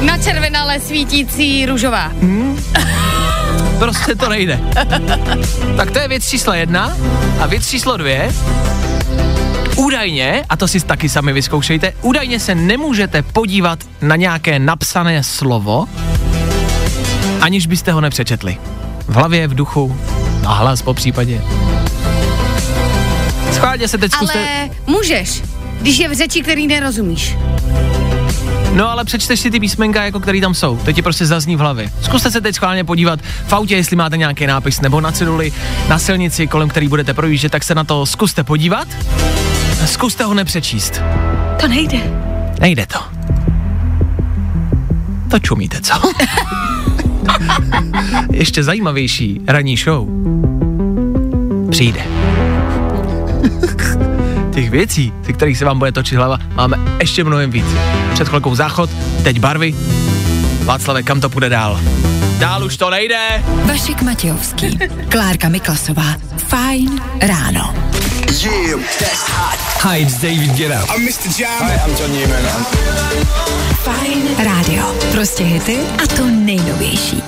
Na 0.00 0.18
červenale 0.18 0.80
svítící 0.80 1.66
růžová. 1.66 2.12
Prostě 3.78 4.14
to 4.14 4.28
nejde. 4.28 4.60
tak 5.76 5.90
to 5.90 5.98
je 5.98 6.08
věc 6.08 6.28
číslo 6.28 6.52
jedna. 6.52 6.92
A 7.40 7.46
věc 7.46 7.68
číslo 7.68 7.96
dvě. 7.96 8.32
Údajně, 9.76 10.44
a 10.48 10.56
to 10.56 10.68
si 10.68 10.80
taky 10.80 11.08
sami 11.08 11.32
vyzkoušejte, 11.32 11.92
údajně 12.02 12.40
se 12.40 12.54
nemůžete 12.54 13.22
podívat 13.22 13.78
na 14.02 14.16
nějaké 14.16 14.58
napsané 14.58 15.22
slovo, 15.22 15.86
aniž 17.40 17.66
byste 17.66 17.92
ho 17.92 18.00
nepřečetli. 18.00 18.58
V 19.08 19.14
hlavě, 19.14 19.48
v 19.48 19.54
duchu, 19.54 19.96
na 20.42 20.54
hlas 20.54 20.82
po 20.82 20.94
případě. 20.94 21.42
Schválně 23.52 23.88
se 23.88 23.98
teď 23.98 24.12
zkuste... 24.12 24.38
Ale 24.38 24.70
můžeš, 24.86 25.42
když 25.80 25.98
je 25.98 26.08
v 26.08 26.12
řeči, 26.12 26.42
který 26.42 26.66
nerozumíš. 26.66 27.36
No 28.72 28.90
ale 28.90 29.04
přečteš 29.04 29.40
si 29.40 29.50
ty 29.50 29.60
písmenka, 29.60 30.04
jako 30.04 30.20
který 30.20 30.40
tam 30.40 30.54
jsou. 30.54 30.76
To 30.76 30.92
ti 30.92 31.02
prostě 31.02 31.26
zazní 31.26 31.56
v 31.56 31.58
hlavě. 31.58 31.90
Zkuste 32.02 32.30
se 32.30 32.40
teď 32.40 32.54
schválně 32.54 32.84
podívat 32.84 33.20
v 33.46 33.52
autě, 33.52 33.76
jestli 33.76 33.96
máte 33.96 34.16
nějaký 34.16 34.46
nápis, 34.46 34.80
nebo 34.80 35.00
na 35.00 35.12
ceduli, 35.12 35.52
na 35.88 35.98
silnici, 35.98 36.46
kolem 36.46 36.68
který 36.68 36.88
budete 36.88 37.14
projíždět, 37.14 37.52
tak 37.52 37.64
se 37.64 37.74
na 37.74 37.84
to 37.84 38.06
zkuste 38.06 38.44
podívat. 38.44 38.88
A 39.82 39.86
Zkuste 39.86 40.24
ho 40.24 40.34
nepřečíst. 40.34 41.00
To 41.60 41.68
nejde. 41.68 41.98
Nejde 42.60 42.86
to. 42.86 42.98
To 45.30 45.38
čumíte, 45.38 45.80
co? 45.80 45.94
Ještě 48.32 48.64
zajímavější 48.64 49.40
ranní 49.48 49.76
show 49.76 50.08
přijde. 51.70 52.00
Těch 54.54 54.70
věcí, 54.70 55.12
ze 55.26 55.32
kterých 55.32 55.58
se 55.58 55.64
vám 55.64 55.78
bude 55.78 55.92
točit 55.92 56.16
hlava, 56.16 56.38
máme 56.54 56.76
ještě 57.00 57.24
mnohem 57.24 57.50
víc. 57.50 57.66
Před 58.14 58.28
chvilkou 58.28 58.54
záchod, 58.54 58.90
teď 59.24 59.40
barvy. 59.40 59.74
Václave, 60.64 61.02
kam 61.02 61.20
to 61.20 61.30
půjde 61.30 61.48
dál? 61.48 61.80
Dál 62.38 62.64
už 62.64 62.76
to 62.76 62.90
nejde. 62.90 63.44
Vašek 63.64 64.02
Matějovský, 64.02 64.78
Klárka 65.08 65.48
Miklasová. 65.48 66.16
Fajn 66.36 67.00
ráno. 67.20 67.74
yeah. 68.42 69.55
Hi, 69.88 69.98
it's 69.98 70.20
David 70.20 70.50
Guetta. 70.58 70.82
I'm 70.90 71.06
Mr. 71.06 71.30
Jam. 71.38 71.48
Hi, 71.62 71.78
I'm 71.78 71.94
John 71.94 72.10
Newman. 72.10 72.42
Fajn 73.84 74.36
rádio. 74.38 74.94
Prostě 75.12 75.44
hity 75.44 75.78
a 76.04 76.06
to 76.06 76.24
nejnovější. 76.26 77.22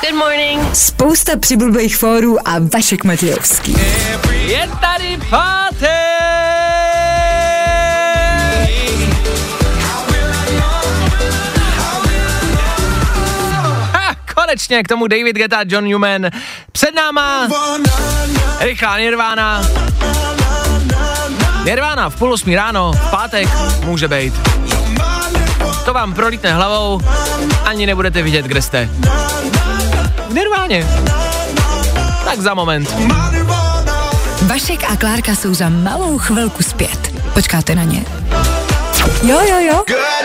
Good 0.00 0.14
morning. 0.14 0.62
Spousta 0.72 1.36
přibulbých 1.36 1.96
fórů 1.96 2.48
a 2.48 2.52
Vašek 2.74 3.04
Matějovský. 3.04 3.76
Je 4.46 4.70
tady 4.80 5.18
pátek! 5.30 5.90
Ha, 13.92 14.14
konečně 14.34 14.82
k 14.82 14.88
tomu 14.88 15.06
David 15.06 15.36
Guetta, 15.36 15.64
John 15.66 15.84
Newman. 15.84 16.30
Před 16.72 16.94
náma 16.94 17.48
rychlá 18.60 18.98
Nirvana. 18.98 19.62
Nirvana 21.64 22.10
v 22.10 22.16
půl 22.16 22.32
osmí 22.32 22.56
ráno, 22.56 22.92
v 22.92 23.10
pátek, 23.10 23.48
může 23.84 24.08
být. 24.08 24.34
To 25.84 25.94
vám 25.94 26.14
prolítne 26.14 26.52
hlavou, 26.52 27.00
ani 27.64 27.86
nebudete 27.86 28.22
vidět, 28.22 28.46
kde 28.46 28.62
jste. 28.62 28.88
V 30.28 30.34
Nirváně. 30.34 30.86
Tak 32.24 32.40
za 32.40 32.54
moment. 32.54 32.94
Vašek 34.42 34.84
a 34.90 34.96
Klárka 34.96 35.34
jsou 35.34 35.54
za 35.54 35.68
malou 35.68 36.18
chvilku 36.18 36.62
zpět. 36.62 37.12
Počkáte 37.34 37.74
na 37.74 37.82
ně? 37.82 38.04
Jo, 39.22 39.40
jo, 39.48 39.60
jo. 39.60 39.84
Good. 39.86 40.15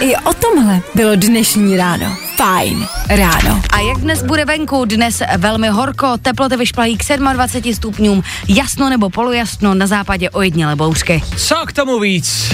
I 0.00 0.16
o 0.16 0.34
tomhle 0.34 0.80
bylo 0.94 1.16
dnešní 1.16 1.76
ráno. 1.76 2.16
Fajn 2.36 2.86
ráno. 3.08 3.62
A 3.70 3.80
jak 3.80 3.98
dnes 3.98 4.22
bude 4.22 4.44
venku? 4.44 4.84
Dnes 4.84 5.22
velmi 5.36 5.68
horko, 5.68 6.18
teploty 6.22 6.56
vyšplají 6.56 6.96
k 6.96 7.16
27 7.16 7.74
stupňům, 7.74 8.22
jasno 8.48 8.90
nebo 8.90 9.10
polojasno, 9.10 9.74
na 9.74 9.86
západě 9.86 10.30
ojedinělé 10.30 10.76
bouřky. 10.76 11.22
Co 11.36 11.56
k 11.66 11.72
tomu 11.72 12.00
víc? 12.00 12.52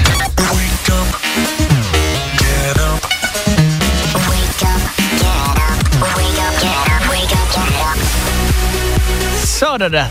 Co 9.58 9.76
dodat? 9.76 10.10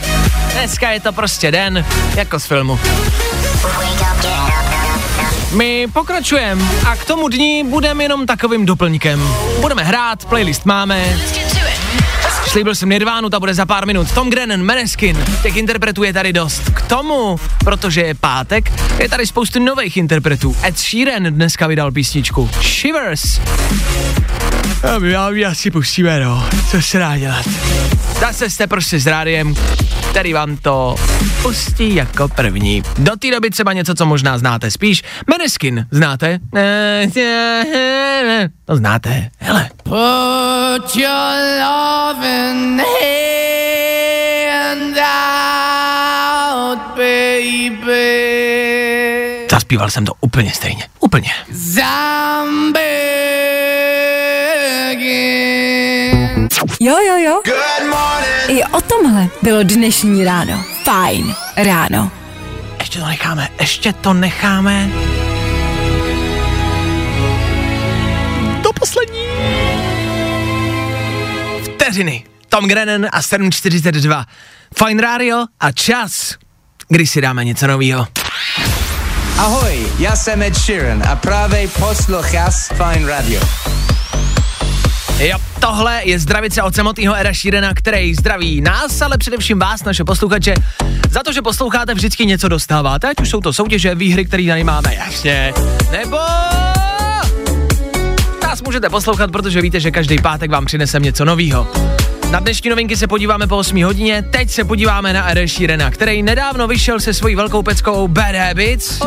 Dneska 0.54 0.92
je 0.92 1.00
to 1.00 1.14
prostě 1.14 1.52
den, 1.52 1.86
jako 2.16 2.40
z 2.40 2.46
filmu. 2.46 2.80
My 5.52 5.88
pokračujeme 5.94 6.64
a 6.88 6.96
k 6.96 7.06
tomu 7.06 7.28
dní 7.28 7.64
budeme 7.64 8.04
jenom 8.04 8.26
takovým 8.26 8.66
doplňkem. 8.66 9.28
Budeme 9.62 9.84
hrát, 9.84 10.26
playlist 10.26 10.66
máme, 10.66 11.20
Slíbil 12.48 12.76
jsem 12.76 12.90
Nirvánu, 12.90 13.30
ta 13.30 13.40
bude 13.40 13.54
za 13.54 13.66
pár 13.66 13.88
minut. 13.88 14.12
Tom 14.12 14.30
Grennan, 14.30 14.62
Meneskin, 14.62 15.26
těch 15.44 15.56
interpretů 15.56 16.04
je 16.04 16.14
tady 16.14 16.34
dost. 16.34 16.62
K 16.74 16.82
tomu, 16.82 17.40
protože 17.64 18.02
je 18.02 18.14
pátek, 18.14 18.72
je 19.00 19.10
tady 19.10 19.28
spoustu 19.28 19.64
nových 19.64 19.98
interpretů. 19.98 20.56
Ed 20.64 20.80
Sheeran 20.80 21.24
dneska 21.24 21.68
vydal 21.68 21.92
písničku 21.92 22.50
Shivers. 22.62 23.40
A 24.96 25.00
my 25.00 25.14
vám 25.14 25.36
ji 25.36 25.46
asi 25.46 25.72
pustíme, 25.72 26.20
no. 26.20 26.50
Co 26.72 26.82
se 26.82 27.00
dá 27.00 27.18
dělat? 27.18 27.46
Zase 28.20 28.50
jste 28.50 28.68
prostě 28.68 29.00
s 29.00 29.08
rádiem, 29.08 29.56
který 30.12 30.34
vám 30.34 30.58
to 30.58 30.96
pustí 31.42 31.96
jako 31.96 32.28
první. 32.28 32.84
Do 32.98 33.16
té 33.16 33.32
doby 33.32 33.50
třeba 33.50 33.74
něco, 33.74 33.96
co 33.96 34.06
možná 34.06 34.38
znáte 34.38 34.72
spíš. 34.72 35.04
Meneskin, 35.30 35.88
znáte? 35.92 36.40
To 38.66 38.76
znáte, 38.76 39.30
hele. 39.40 39.70
Put 39.84 40.96
your 40.96 41.36
loving 41.62 42.82
hand 44.52 44.98
out, 44.98 46.80
baby. 46.96 48.28
Zaspíval 49.52 49.90
jsem 49.90 50.06
to 50.06 50.14
úplně 50.22 50.52
stejně. 50.52 50.84
Úplně. 51.00 51.30
Zombie. 51.52 53.51
Jo, 56.80 56.98
jo, 57.08 57.18
jo. 57.18 57.42
Good 57.46 57.90
morning. 57.90 58.60
I 58.60 58.64
o 58.64 58.82
tomhle 58.82 59.28
bylo 59.42 59.64
dnešní 59.64 60.26
ráno. 60.26 60.64
Fajn 60.84 61.36
ráno. 61.58 62.12
Ještě 62.80 63.00
to 63.00 63.08
necháme, 63.08 63.50
ještě 63.60 63.94
to 63.94 64.14
necháme. 64.14 64.90
To 68.64 68.74
poslední. 68.74 69.20
Vteřiny. 71.64 72.24
Tom 72.50 72.68
Grennan 72.68 73.08
a 73.12 73.22
742. 73.22 74.26
Fine 74.86 75.02
Radio 75.02 75.46
a 75.60 75.72
čas, 75.72 76.36
kdy 76.90 77.08
si 77.08 77.22
dáme 77.22 77.46
něco 77.46 77.68
novýho. 77.68 78.08
Ahoj, 79.38 79.88
já 80.00 80.16
jsem 80.16 80.42
Ed 80.42 80.58
Sheeran 80.58 81.04
a 81.10 81.16
právě 81.16 81.68
poslouchás 81.68 82.68
Fine 82.68 83.08
Radio. 83.08 83.42
Jo, 85.22 85.38
tohle 85.60 86.02
je 86.04 86.20
zdravice 86.20 86.64
od 86.64 86.76
samotného 86.76 87.16
Era 87.16 87.34
Sheerana, 87.34 87.74
který 87.74 88.16
zdraví 88.16 88.62
nás, 88.62 89.02
ale 89.02 89.18
především 89.18 89.60
vás, 89.60 89.84
naše 89.84 90.04
posluchače, 90.04 90.54
za 91.10 91.24
to, 91.24 91.34
že 91.34 91.42
posloucháte 91.42 91.94
vždycky 91.94 92.26
něco 92.26 92.48
dostáváte, 92.48 93.10
ať 93.10 93.22
už 93.22 93.30
jsou 93.30 93.42
to 93.42 93.54
soutěže, 93.54 93.96
výhry, 93.96 94.26
které 94.26 94.44
tady 94.48 94.64
máme, 94.64 94.96
jasně, 94.96 95.54
nebo 95.92 96.18
nás 98.44 98.62
můžete 98.62 98.90
poslouchat, 98.90 99.32
protože 99.32 99.62
víte, 99.62 99.80
že 99.80 99.92
každý 99.92 100.22
pátek 100.22 100.52
vám 100.52 100.66
přinesem 100.66 101.04
něco 101.04 101.26
novýho. 101.26 101.68
Na 102.32 102.40
dnešní 102.40 102.70
novinky 102.70 102.98
se 102.98 103.08
podíváme 103.08 103.48
po 103.48 103.58
8 103.58 103.84
hodině, 103.84 104.22
teď 104.22 104.50
se 104.50 104.64
podíváme 104.64 105.14
na 105.14 105.32
Ed 105.32 105.50
Sheerana, 105.50 105.92
který 105.92 106.24
nedávno 106.24 106.68
vyšel 106.68 107.00
se 107.00 107.14
svojí 107.14 107.36
velkou 107.36 107.64
peckou 107.64 108.08
Bad 108.08 108.36
Habits. 108.36 109.02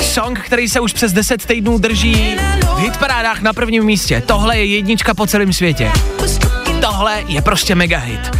Song, 0.00 0.38
který 0.38 0.68
se 0.68 0.80
už 0.80 0.92
přes 0.92 1.12
10 1.12 1.46
týdnů 1.46 1.78
drží 1.78 2.36
v 2.76 2.78
hitparádách 2.78 3.40
na 3.40 3.52
prvním 3.52 3.84
místě. 3.84 4.22
Tohle 4.26 4.58
je 4.58 4.64
jednička 4.64 5.14
po 5.14 5.26
celém 5.26 5.52
světě. 5.52 5.92
Tohle 6.80 7.24
je 7.26 7.42
prostě 7.42 7.74
mega 7.74 7.98
hit. 7.98 8.36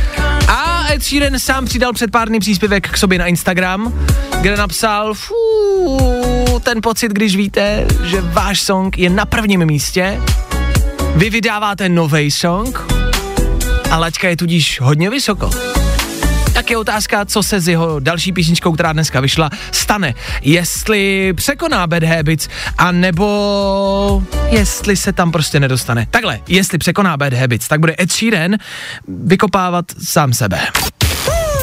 A 0.48 0.86
Ed 0.92 1.02
Sheeran 1.02 1.38
sám 1.38 1.64
přidal 1.64 1.92
před 1.92 2.10
pár 2.10 2.28
dny 2.28 2.40
příspěvek 2.40 2.88
k 2.88 2.96
sobě 2.96 3.18
na 3.18 3.26
Instagram, 3.26 3.94
kde 4.40 4.56
napsal, 4.56 5.14
fú, 5.14 6.60
ten 6.62 6.82
pocit, 6.82 7.12
když 7.12 7.36
víte, 7.36 7.86
že 8.04 8.20
váš 8.20 8.60
song 8.60 8.98
je 8.98 9.10
na 9.10 9.26
prvním 9.26 9.66
místě, 9.66 10.20
vy 11.16 11.30
vydáváte 11.30 11.88
nový 11.88 12.30
song 12.30 12.78
a 13.90 13.98
laťka 13.98 14.28
je 14.28 14.36
tudíž 14.36 14.80
hodně 14.80 15.10
vysoko. 15.10 15.50
Tak 16.52 16.70
je 16.70 16.76
otázka, 16.76 17.24
co 17.24 17.42
se 17.42 17.60
s 17.60 17.68
jeho 17.68 18.00
další 18.00 18.32
písničkou, 18.32 18.72
která 18.72 18.92
dneska 18.92 19.20
vyšla, 19.20 19.50
stane. 19.72 20.14
Jestli 20.42 21.32
překoná 21.32 21.86
Bad 21.86 22.02
Habits, 22.02 22.48
a 22.78 22.92
nebo 22.92 24.22
jestli 24.50 24.96
se 24.96 25.12
tam 25.12 25.32
prostě 25.32 25.60
nedostane. 25.60 26.06
Takhle, 26.10 26.40
jestli 26.48 26.78
překoná 26.78 27.16
Bad 27.16 27.32
Habits, 27.32 27.68
tak 27.68 27.80
bude 27.80 27.94
Ed 28.00 28.12
Sheeran 28.12 28.56
vykopávat 29.08 29.84
sám 30.04 30.32
sebe. 30.32 30.60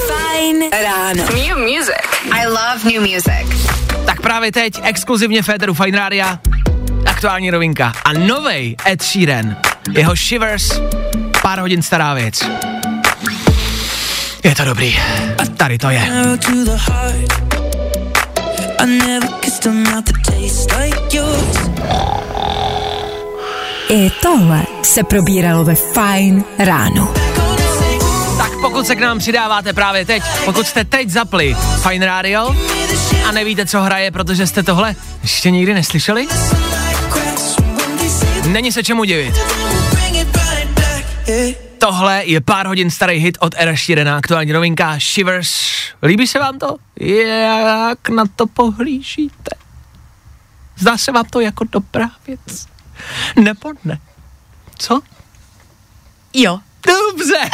Fajn 0.07 0.63
ráno. 0.83 1.23
New 1.23 1.57
music. 1.57 2.07
I 2.31 2.47
love 2.47 2.93
new 2.93 3.01
music. 3.01 3.67
Tak 4.05 4.21
právě 4.21 4.51
teď, 4.51 4.79
exkluzivně 4.83 5.43
Féteru 5.43 5.73
Fine 5.73 5.97
Rádia, 5.97 6.39
aktuální 7.07 7.51
rovinka. 7.51 7.93
A 8.05 8.13
novej 8.13 8.75
Ed 8.87 9.03
Sheeran, 9.03 9.55
jeho 9.97 10.15
Shivers, 10.15 10.81
pár 11.41 11.59
hodin 11.59 11.83
stará 11.83 12.13
věc. 12.13 12.43
Je 14.43 14.55
to 14.55 14.65
dobrý. 14.65 14.99
A 15.37 15.45
tady 15.57 15.77
to 15.77 15.89
je. 15.89 16.11
I 23.89 24.11
tohle 24.21 24.63
se 24.83 25.03
probíralo 25.03 25.63
ve 25.63 25.75
Fajn 25.75 26.43
ráno. 26.59 27.13
Tak 28.37 28.51
pokud 28.61 28.87
se 28.87 28.95
k 28.95 28.99
nám 28.99 29.19
přidáváte 29.19 29.73
právě 29.73 30.05
teď, 30.05 30.23
pokud 30.45 30.67
jste 30.67 30.83
teď 30.83 31.09
zapli 31.09 31.55
Fine 31.89 32.05
Radio 32.05 32.55
a 33.27 33.31
nevíte, 33.31 33.65
co 33.65 33.81
hraje, 33.81 34.11
protože 34.11 34.47
jste 34.47 34.63
tohle 34.63 34.95
ještě 35.21 35.51
nikdy 35.51 35.73
neslyšeli, 35.73 36.27
není 38.47 38.71
se 38.71 38.83
čemu 38.83 39.03
divit. 39.03 39.35
Tohle 41.77 42.25
je 42.25 42.41
pár 42.41 42.67
hodin 42.67 42.91
starý 42.91 43.17
hit 43.17 43.37
od 43.41 43.55
Era 43.57 43.75
Sheerana, 43.75 44.17
aktuální 44.17 44.53
novinka 44.53 44.99
Shivers. 44.99 45.51
Líbí 46.03 46.27
se 46.27 46.39
vám 46.39 46.59
to? 46.59 46.75
Jak 46.99 48.09
na 48.09 48.23
to 48.35 48.47
pohlížíte? 48.47 49.51
Zdá 50.77 50.97
se 50.97 51.11
vám 51.11 51.25
to 51.25 51.39
jako 51.39 51.63
dobrá 51.71 52.09
věc? 52.27 52.67
Nebo 53.35 53.73
ne? 53.85 53.99
Co? 54.77 55.01
Jo. 56.33 56.59
Dobře. 56.87 57.49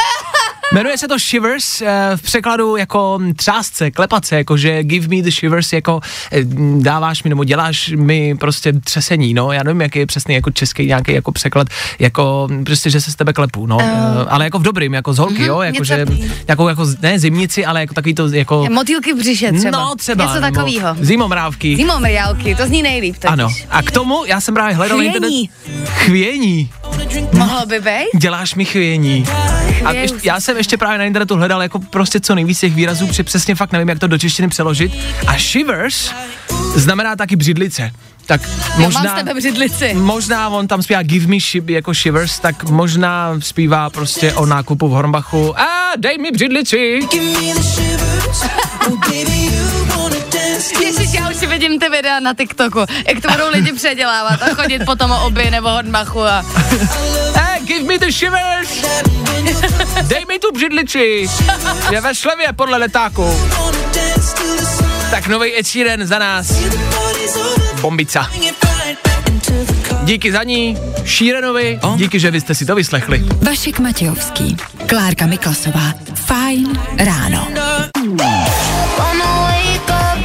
Jmenuje 0.72 0.98
se 0.98 1.08
to 1.08 1.20
Shivers, 1.20 1.82
eh, 1.82 2.12
v 2.16 2.22
překladu 2.22 2.76
jako 2.78 3.20
třásce, 3.36 3.92
klepace, 3.92 4.36
jakože 4.36 4.84
give 4.84 5.08
me 5.08 5.22
the 5.22 5.30
shivers, 5.32 5.74
jako 5.74 6.00
eh, 6.32 6.40
dáváš 6.80 7.24
mi 7.24 7.30
nebo 7.30 7.44
děláš 7.44 7.90
mi 7.96 8.36
prostě 8.36 8.74
třesení, 8.74 9.34
no, 9.34 9.52
já 9.52 9.64
nevím, 9.64 9.82
jaký 9.82 10.00
je 10.00 10.06
přesný 10.06 10.36
jako 10.36 10.52
český 10.52 10.86
nějaký 10.86 11.14
jako 11.14 11.32
překlad, 11.32 11.68
jako 12.00 12.48
prostě, 12.66 12.90
že 12.90 13.02
se 13.02 13.12
z 13.12 13.16
tebe 13.16 13.34
klepu, 13.34 13.66
no, 13.66 13.76
uh, 13.76 13.84
ale 14.28 14.44
jako 14.44 14.60
v 14.60 14.62
dobrým, 14.62 14.94
jako 14.94 15.14
z 15.14 15.18
holky, 15.18 15.34
mhm, 15.34 15.44
jo, 15.46 15.62
jakože, 15.62 16.06
něco- 16.10 16.34
jako, 16.48 16.70
jako, 16.70 16.86
ne 17.02 17.20
zimnici, 17.20 17.66
ale 17.66 17.80
jako 17.80 17.94
takový 17.94 18.14
to, 18.16 18.28
jako, 18.28 18.66
Motýlky 18.72 19.14
v 19.14 19.18
břiše 19.18 19.52
třeba. 19.52 19.72
no 19.72 19.96
třeba, 19.96 20.26
Něco 20.26 20.42
takového. 20.42 20.96
Zimomrávky. 21.02 21.76
Zimomriálky, 21.76 22.56
to 22.56 22.66
zní 22.68 22.84
nejlíp 22.84 23.16
totiž. 23.16 23.32
Ano, 23.32 23.50
a 23.70 23.82
k 23.84 23.92
tomu 23.92 24.26
já 24.26 24.42
jsem 24.42 24.54
právě 24.54 24.76
hledal 24.76 24.98
Chvění. 24.98 25.16
internet. 25.16 25.88
Chvění. 25.98 26.70
Mohlo 27.34 27.66
by 27.66 27.80
být? 27.80 28.20
Děláš 28.20 28.56
mi 28.56 28.66
chvění. 28.66 29.26
A 29.86 29.90
Chvěju 29.90 30.02
ještě, 30.02 30.20
se. 30.20 30.28
já 30.28 30.40
jsem 30.40 30.53
ještě 30.58 30.78
právě 30.78 30.98
na 30.98 31.04
internetu 31.04 31.36
hledal 31.36 31.62
jako 31.62 31.80
prostě 31.80 32.20
co 32.20 32.36
nejvíc 32.36 32.60
těch 32.60 32.74
výrazů, 32.76 33.08
protože 33.08 33.24
přesně 33.24 33.56
fakt 33.56 33.72
nevím, 33.72 33.90
jak 33.90 34.00
to 34.00 34.08
do 34.08 34.18
češtiny 34.18 34.48
přeložit. 34.48 34.92
A 35.28 35.38
shivers 35.40 36.12
znamená 36.76 37.16
taky 37.16 37.36
břidlice. 37.36 37.92
Tak 38.26 38.42
Jo, 38.48 38.50
mám 38.78 38.92
z 38.92 38.96
možná, 38.96 39.16
tebe 39.16 39.34
břidlici. 39.34 39.94
možná 39.94 40.50
on 40.50 40.68
tam 40.68 40.84
zpívá 40.84 41.04
Give 41.04 41.28
me 41.28 41.40
shib 41.40 41.70
jako 41.70 41.94
shivers, 41.94 42.40
tak 42.40 42.64
možná 42.64 43.36
zpívá 43.40 43.90
prostě 43.90 44.34
o 44.34 44.46
nákupu 44.46 44.88
v 44.88 44.92
Hornbachu. 44.92 45.60
A 45.60 45.92
dej 45.98 46.18
mi 46.18 46.32
břidlici. 46.32 47.00
Ježiš, 50.82 51.14
já 51.14 51.30
už 51.30 51.36
si 51.36 51.48
vidím 51.48 51.80
ty 51.80 51.90
videa 51.90 52.20
na 52.20 52.34
TikToku, 52.34 52.80
jak 52.80 53.22
to 53.22 53.32
budou 53.32 53.50
lidi 53.52 53.74
předělávat 53.74 54.42
a 54.42 54.56
chodit 54.56 54.86
potom 54.86 55.12
o 55.12 55.26
oby 55.26 55.52
nebo 55.52 55.70
hodmachu 55.70 56.22
a 56.24 56.46
give 57.66 57.84
me 57.84 57.98
the 57.98 58.12
shivers. 58.12 58.86
Dej 60.02 60.26
mi 60.28 60.40
tu 60.40 60.52
břidlici. 60.54 61.30
Je 61.92 62.02
ve 62.02 62.16
slevě 62.16 62.54
podle 62.54 62.78
letáku. 62.78 63.40
Tak 65.12 65.28
nový 65.28 65.60
Ed 65.60 65.68
Sheeran 65.68 66.06
za 66.08 66.20
nás. 66.20 66.52
Bombica. 67.82 68.30
Díky 70.04 70.32
za 70.32 70.44
ní, 70.44 70.78
Sheeranovi, 71.06 71.80
díky, 71.96 72.20
že 72.20 72.32
vy 72.32 72.42
jste 72.42 72.56
si 72.56 72.66
to 72.66 72.76
vyslechli. 72.76 73.24
Vašek 73.42 73.80
Matějovský, 73.80 74.58
Klárka 74.88 75.26
Miklasová. 75.26 75.94
Fajn 76.16 76.80
ráno. 76.98 77.48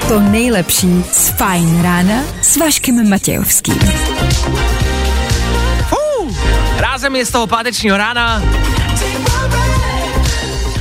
To 0.08 0.20
nejlepší 0.20 1.04
z 1.12 1.28
Fajn 1.28 1.82
rána 1.82 2.22
s 2.42 2.56
Vaškem 2.56 3.10
Matějovským. 3.10 3.78
Rázem 7.08 7.16
je 7.16 7.26
z 7.26 7.30
toho 7.30 7.46
pátečního 7.46 7.96
rána. 7.96 8.42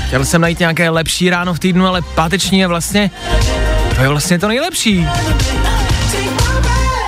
Chtěl 0.07 0.25
jsem 0.25 0.41
najít 0.41 0.59
nějaké 0.59 0.89
lepší 0.89 1.29
ráno 1.29 1.53
v 1.53 1.59
týdnu, 1.59 1.87
ale 1.87 2.01
páteční 2.01 2.59
je 2.59 2.67
vlastně, 2.67 3.11
to 3.95 4.01
je 4.01 4.07
vlastně 4.07 4.39
to 4.39 4.47
nejlepší. 4.47 5.07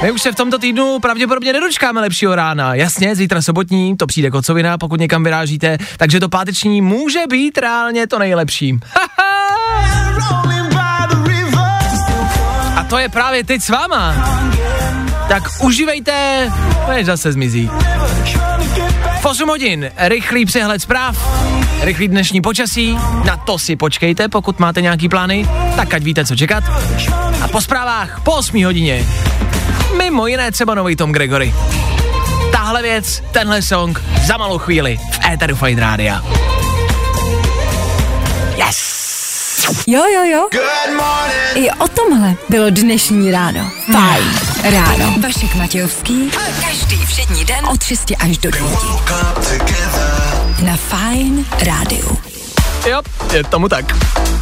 My 0.04 0.12
už 0.12 0.22
se 0.22 0.32
v 0.32 0.36
tomto 0.36 0.58
týdnu 0.60 1.00
pravděpodobně 1.00 1.54
nedočkáme 1.54 2.02
lepšího 2.02 2.36
rána. 2.36 2.76
Jasně, 2.76 3.16
zítra 3.16 3.42
sobotní, 3.42 3.98
to 3.98 4.08
přijde 4.08 4.32
kocovina, 4.32 4.78
pokud 4.78 5.00
někam 5.00 5.24
vyrážíte, 5.24 5.78
takže 5.98 6.20
to 6.20 6.30
páteční 6.30 6.82
může 6.82 7.20
být 7.30 7.58
reálně 7.58 8.08
to 8.08 8.20
nejlepší. 8.20 8.80
A 12.76 12.84
to 12.90 12.98
je 12.98 13.10
právě 13.10 13.44
teď 13.44 13.62
s 13.62 13.70
váma. 13.70 14.16
Tak 15.28 15.44
užívejte, 15.62 16.50
než 16.90 17.06
zase 17.06 17.32
zmizí. 17.32 17.70
V 19.20 19.26
8 19.26 19.50
hodin 19.50 19.92
rychlý 19.98 20.46
přehled 20.46 20.82
zpráv, 20.82 21.18
rychlý 21.82 22.08
dnešní 22.08 22.42
počasí, 22.42 22.98
na 23.26 23.38
to 23.38 23.60
si 23.60 23.76
počkejte, 23.76 24.30
pokud 24.30 24.60
máte 24.60 24.82
nějaký 24.82 25.10
plány, 25.10 25.50
tak 25.76 25.94
ať 25.94 26.04
víte, 26.04 26.26
co 26.26 26.36
čekat. 26.36 26.64
A 27.42 27.48
po 27.48 27.62
zprávách 27.62 28.22
po 28.24 28.32
8 28.32 28.66
hodině, 28.66 29.06
mimo 29.98 30.28
jiné 30.28 30.52
třeba 30.52 30.76
nový 30.76 30.96
Tom 30.96 31.12
Gregory. 31.12 31.54
Tahle 32.52 32.82
věc, 32.82 33.24
tenhle 33.32 33.62
song, 33.62 34.02
za 34.26 34.38
malou 34.38 34.58
chvíli 34.58 34.98
v 35.12 35.20
éteru 35.34 35.56
Fine 35.56 35.82
Rádia. 35.82 36.24
Yes! 38.56 39.00
Jo, 39.88 40.04
jo, 40.14 40.24
jo. 40.24 40.48
Good 40.52 40.96
morning. 40.96 41.68
I 41.68 41.72
o 41.72 41.88
tomhle 41.88 42.36
bylo 42.50 42.70
dnešní 42.70 43.32
ráno. 43.32 43.72
Fajn 43.92 44.26
ráno. 44.64 45.16
Vašek 45.22 45.56
Matějovský. 45.56 46.32
Každý 46.62 46.89
Každý 47.30 47.46
den 47.46 47.66
od 47.66 47.84
6 47.84 48.14
až 48.20 48.38
do 48.38 48.52
9. 48.52 48.70
Na 50.64 50.78
Fine 50.78 51.44
Rádiu. 51.66 52.18
Jo, 52.90 53.02
je 53.34 53.44
tomu 53.44 53.70
tak. 53.70 53.96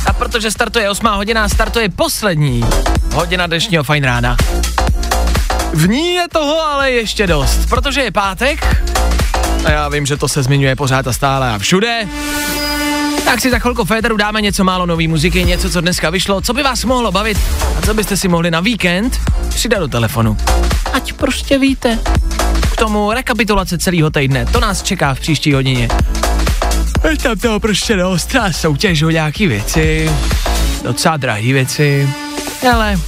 A 0.06 0.14
protože 0.14 0.52
startuje 0.52 0.90
8 0.90 1.08
hodina, 1.08 1.50
startuje 1.50 1.90
poslední 1.90 2.66
hodina 3.14 3.48
dnešního 3.48 3.84
fajn 3.84 4.04
rána. 4.04 4.38
V 5.74 5.90
ní 5.90 6.14
je 6.14 6.28
toho 6.32 6.62
ale 6.62 6.92
ještě 6.92 7.28
dost, 7.28 7.70
protože 7.70 8.02
je 8.02 8.12
pátek 8.12 8.84
a 9.66 9.72
já 9.72 9.90
vím, 9.90 10.06
že 10.06 10.18
to 10.18 10.28
se 10.28 10.44
zmiňuje 10.44 10.76
pořád 10.76 11.08
a 11.08 11.14
stále 11.14 11.54
a 11.54 11.58
všude. 11.58 12.08
Tak 13.26 13.42
si 13.42 13.52
za 13.52 13.60
chvilku 13.60 13.86
Féteru 13.86 14.18
dáme 14.18 14.42
něco 14.42 14.64
málo 14.64 14.86
nový 14.86 15.08
muziky, 15.08 15.44
něco, 15.44 15.70
co 15.70 15.82
dneska 15.82 16.10
vyšlo, 16.10 16.42
co 16.42 16.54
by 16.54 16.64
vás 16.64 16.84
mohlo 16.84 17.12
bavit 17.12 17.38
a 17.78 17.82
co 17.82 17.94
byste 17.94 18.18
si 18.18 18.28
mohli 18.28 18.52
na 18.52 18.60
víkend 18.60 19.20
přidat 19.50 19.80
do 19.80 19.88
telefonu. 19.88 20.38
Ať 20.94 21.14
prostě 21.14 21.58
víte. 21.60 22.00
K 22.78 22.80
tomu 22.80 23.12
rekapitulace 23.12 23.78
celého 23.78 24.10
týdne, 24.10 24.46
to 24.46 24.60
nás 24.60 24.84
čeká 24.84 25.14
v 25.14 25.20
příští 25.20 25.54
hodině. 25.54 25.88
Je 27.10 27.18
tam 27.18 27.40
toho 27.40 27.60
prostě 27.60 27.96
a 28.42 28.52
soutěž 28.52 29.02
o 29.02 29.10
nějaký 29.10 29.48
věci, 29.48 30.12
docela 30.84 31.18
drahý 31.18 31.54
věci, 31.54 32.10
ale 32.74 33.00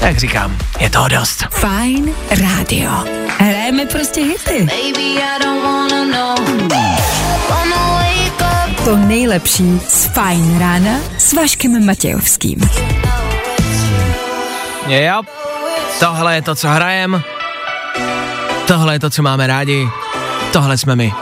jak 0.00 0.18
říkám, 0.18 0.56
je 0.80 0.90
toho 0.90 1.08
dost. 1.08 1.44
Fine 1.50 2.12
Radio. 2.30 2.90
Hrajeme 3.38 3.86
prostě 3.86 4.20
hity. 4.20 4.58
Baby, 4.60 5.22
I 5.22 5.42
don't 5.42 5.62
wanna 5.62 6.04
know. 6.04 6.46
Wanna 7.48 7.76
wake 7.76 8.70
up. 8.70 8.84
To 8.84 8.96
nejlepší 8.96 9.80
z 9.88 10.06
Fine 10.06 10.58
Rána 10.58 11.00
s 11.18 11.32
Vaškem 11.32 11.86
Matějovským. 11.86 12.58
Jo, 14.88 15.22
tohle 16.00 16.34
je 16.34 16.42
to, 16.42 16.54
co 16.54 16.68
hrajem, 16.68 17.22
tohle 18.66 18.94
je 18.94 18.98
to, 18.98 19.10
co 19.10 19.22
máme 19.22 19.46
rádi, 19.46 19.88
tohle 20.52 20.78
jsme 20.78 20.96
my. 20.96 21.12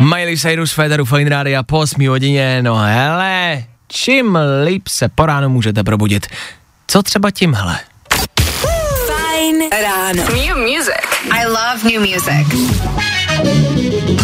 Miley 0.00 0.38
Cyrus, 0.38 0.72
Federu, 0.72 1.04
Fine 1.04 1.30
Radio 1.30 1.62
po 1.62 1.78
8 1.78 2.08
hodině, 2.08 2.62
no 2.62 2.76
hele, 2.76 3.64
čím 3.88 4.38
líp 4.64 4.88
se 4.88 5.08
po 5.08 5.26
ránu 5.26 5.48
můžete 5.48 5.84
probudit. 5.84 6.26
Co 6.86 7.02
třeba 7.02 7.30
tímhle? 7.30 7.78
Fine 9.06 9.68
Ráno. 9.82 10.22
New 10.22 10.56
music. 10.56 10.94
I 11.30 11.46
love 11.46 11.92
new 11.92 12.00
music. 12.00 13.09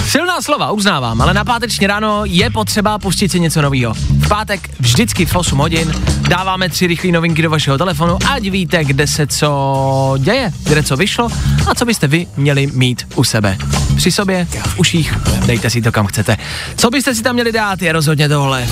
Silná 0.06 0.42
slova, 0.42 0.70
uznávám, 0.70 1.22
ale 1.22 1.34
na 1.34 1.44
páteční 1.44 1.86
ráno 1.86 2.22
je 2.24 2.50
potřeba 2.50 2.98
pustit 2.98 3.32
si 3.32 3.40
něco 3.40 3.62
nového. 3.62 3.94
V 3.94 4.28
pátek 4.28 4.70
vždycky 4.80 5.26
v 5.26 5.36
8 5.36 5.58
hodin 5.58 5.92
dáváme 6.28 6.68
tři 6.68 6.86
rychlé 6.86 7.12
novinky 7.12 7.42
do 7.42 7.50
vašeho 7.50 7.78
telefonu, 7.78 8.18
ať 8.30 8.42
víte, 8.42 8.84
kde 8.84 9.06
se 9.06 9.26
co 9.26 10.14
děje, 10.18 10.52
kde 10.62 10.82
co 10.82 10.96
vyšlo 10.96 11.28
a 11.70 11.74
co 11.74 11.84
byste 11.84 12.06
vy 12.06 12.26
měli 12.36 12.66
mít 12.66 13.06
u 13.14 13.24
sebe. 13.24 13.58
Při 13.96 14.12
sobě, 14.12 14.46
v 14.66 14.78
uších, 14.78 15.14
dejte 15.46 15.70
si 15.70 15.82
to 15.82 15.92
kam 15.92 16.06
chcete. 16.06 16.36
Co 16.76 16.90
byste 16.90 17.14
si 17.14 17.22
tam 17.22 17.34
měli 17.34 17.52
dát, 17.52 17.82
je 17.82 17.92
rozhodně 17.92 18.28
tohle. 18.28 18.68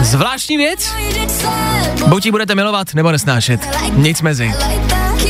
Zvláštní 0.00 0.56
věc, 0.56 0.94
buď 2.06 2.26
ji 2.26 2.32
budete 2.32 2.54
milovat, 2.54 2.94
nebo 2.94 3.12
nesnášet. 3.12 3.68
Nic 3.92 4.22
mezi. 4.22 4.54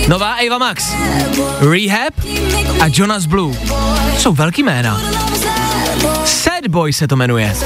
Nová 0.08 0.34
Ava 0.34 0.58
Max. 0.58 0.92
Rehab 1.60 2.14
a 2.80 2.86
Jonas 2.92 3.26
Blue. 3.26 3.56
Jsou 4.18 4.32
velký 4.32 4.62
jména. 4.62 5.00
sad 6.24 6.68
boy. 6.68 6.92
Se 6.92 7.08
to 7.08 7.16
jmenuje. 7.16 7.56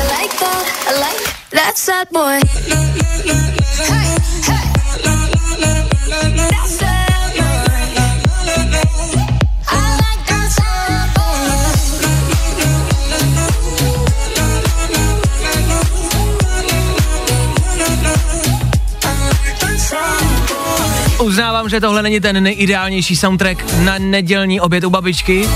Uznávám, 21.27 21.69
že 21.69 21.81
tohle 21.81 22.03
není 22.03 22.21
ten 22.21 22.43
nejideálnější 22.43 23.17
soundtrack 23.17 23.65
na 23.79 23.99
nedělní 23.99 24.61
oběd 24.61 24.85
u 24.85 24.91
babičky. 24.91 25.49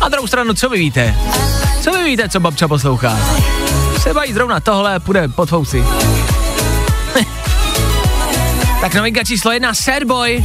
A 0.00 0.08
druhou 0.08 0.26
stranu, 0.26 0.54
co 0.54 0.68
vy 0.68 0.78
víte? 0.78 1.14
Co 1.80 1.92
vy 1.92 2.04
víte, 2.04 2.28
co 2.28 2.40
babča 2.40 2.68
poslouchá? 2.68 3.18
Třeba 3.94 4.24
jí 4.24 4.32
zrovna 4.32 4.60
tohle 4.60 5.00
půjde 5.00 5.28
pod 5.28 5.48
fousy. 5.48 5.84
tak 8.80 8.94
novinka 8.94 9.24
číslo 9.24 9.52
jedna, 9.52 9.74
Sad 9.74 10.04
Boy 10.04 10.44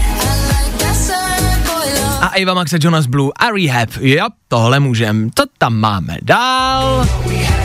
a 2.22 2.28
Ava 2.28 2.54
Max 2.54 2.74
a 2.74 2.78
Jonas 2.82 3.06
Blue 3.06 3.32
a 3.39 3.50
Rehab. 3.50 3.89
Jo, 4.02 4.28
tohle 4.48 4.80
můžem. 4.80 5.30
To 5.30 5.44
tam 5.58 5.74
máme 5.74 6.17
dál. 6.22 7.08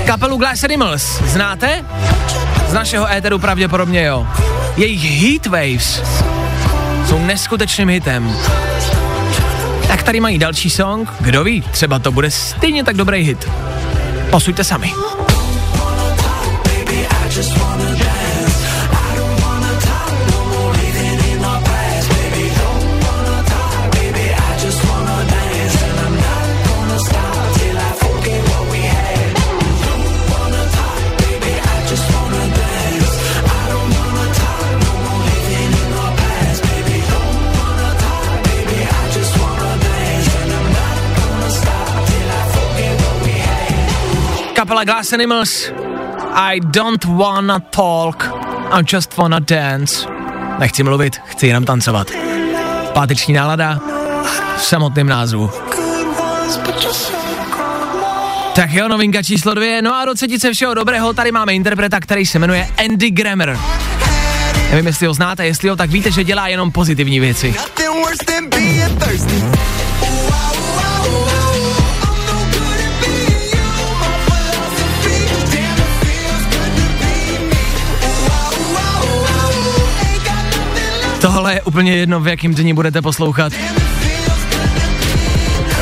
Kapelu 0.07 0.37
Glass 0.37 0.65
Animals, 0.65 1.21
znáte? 1.25 1.85
Z 2.69 2.73
našeho 2.73 3.13
éteru 3.13 3.39
pravděpodobně 3.39 4.05
jo. 4.05 4.27
Jejich 4.77 5.23
Heatwaves 5.23 6.03
jsou 7.09 7.19
neskutečným 7.19 7.89
hitem. 7.89 8.37
Tak 9.89 10.03
tady 10.03 10.21
mají 10.21 10.39
další 10.39 10.71
song, 10.71 11.11
kdo 11.21 11.45
ví, 11.45 11.63
třeba 11.71 11.99
to 11.99 12.13
bude 12.13 12.31
stejně 12.31 12.85
tak 12.85 12.97
dobrý 12.97 13.23
hit. 13.23 13.49
Posuďte 14.31 14.65
sami. 14.65 14.93
Kapela 44.67 44.85
Glass 44.85 45.13
Animals. 45.13 45.73
I 46.35 46.61
don't 46.61 47.05
wanna 47.05 47.61
talk, 47.61 48.29
I 48.73 48.83
just 48.95 49.17
wanna 49.17 49.39
dance. 49.39 50.09
Nechci 50.59 50.83
mluvit, 50.83 51.17
chci 51.25 51.47
jenom 51.47 51.65
tancovat. 51.65 52.11
Páteční 52.93 53.35
nálada 53.35 53.81
v 54.57 54.63
samotném 54.63 55.07
názvu. 55.07 55.51
Tak 58.55 58.73
jo, 58.73 58.89
novinka 58.89 59.23
číslo 59.23 59.55
dvě. 59.55 59.83
No 59.83 59.95
a 59.95 60.05
do 60.05 60.15
třetice 60.15 60.53
všeho 60.53 60.75
dobrého 60.75 61.13
tady 61.13 61.33
máme 61.33 61.55
interpreta, 61.55 62.01
který 62.01 62.27
se 62.27 62.39
jmenuje 62.39 62.69
Andy 62.85 63.11
Grammer. 63.11 63.59
Nevím, 64.71 64.87
jestli 64.87 65.07
ho 65.07 65.15
znáte, 65.15 65.47
jestli 65.47 65.69
ho, 65.69 65.77
tak 65.77 65.91
víte, 65.91 66.11
že 66.11 66.25
dělá 66.25 66.49
jenom 66.49 66.73
pozitivní 66.73 67.21
věci. 67.21 67.55
Úplně 81.77 81.97
jedno, 81.97 82.21
v 82.21 82.29
jakém 82.29 82.55
dni 82.55 82.75
budete 82.75 83.03
poslouchat. 83.03 83.53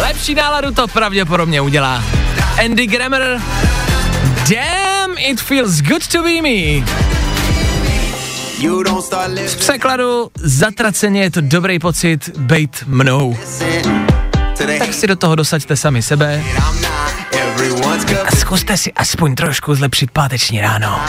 Lepší 0.00 0.34
náladu 0.34 0.72
to 0.72 0.88
pravděpodobně 0.88 1.60
udělá. 1.60 2.04
Andy 2.64 2.86
Grammer, 2.86 3.40
Damn, 4.50 5.18
it 5.18 5.40
feels 5.40 5.80
good 5.80 6.06
to 6.06 6.22
be 6.22 6.42
me. 6.42 6.86
Z 9.46 9.54
překladu 9.54 10.30
zatraceně 10.34 11.22
je 11.22 11.30
to 11.30 11.40
dobrý 11.40 11.78
pocit 11.78 12.38
být 12.38 12.84
mnou. 12.86 13.38
Tak 14.78 14.94
si 14.94 15.06
do 15.06 15.16
toho 15.16 15.34
dosaďte 15.34 15.76
sami 15.76 16.02
sebe 16.02 16.44
a 18.26 18.36
zkuste 18.36 18.76
si 18.76 18.92
aspoň 18.92 19.34
trošku 19.34 19.74
zlepšit 19.74 20.10
páteční 20.10 20.60
ráno. 20.60 21.00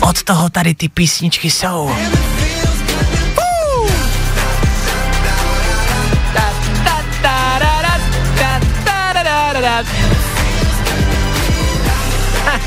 Od 0.00 0.22
toho 0.22 0.50
tady 0.50 0.74
ty 0.74 0.88
písničky 0.88 1.50
jsou. 1.50 1.96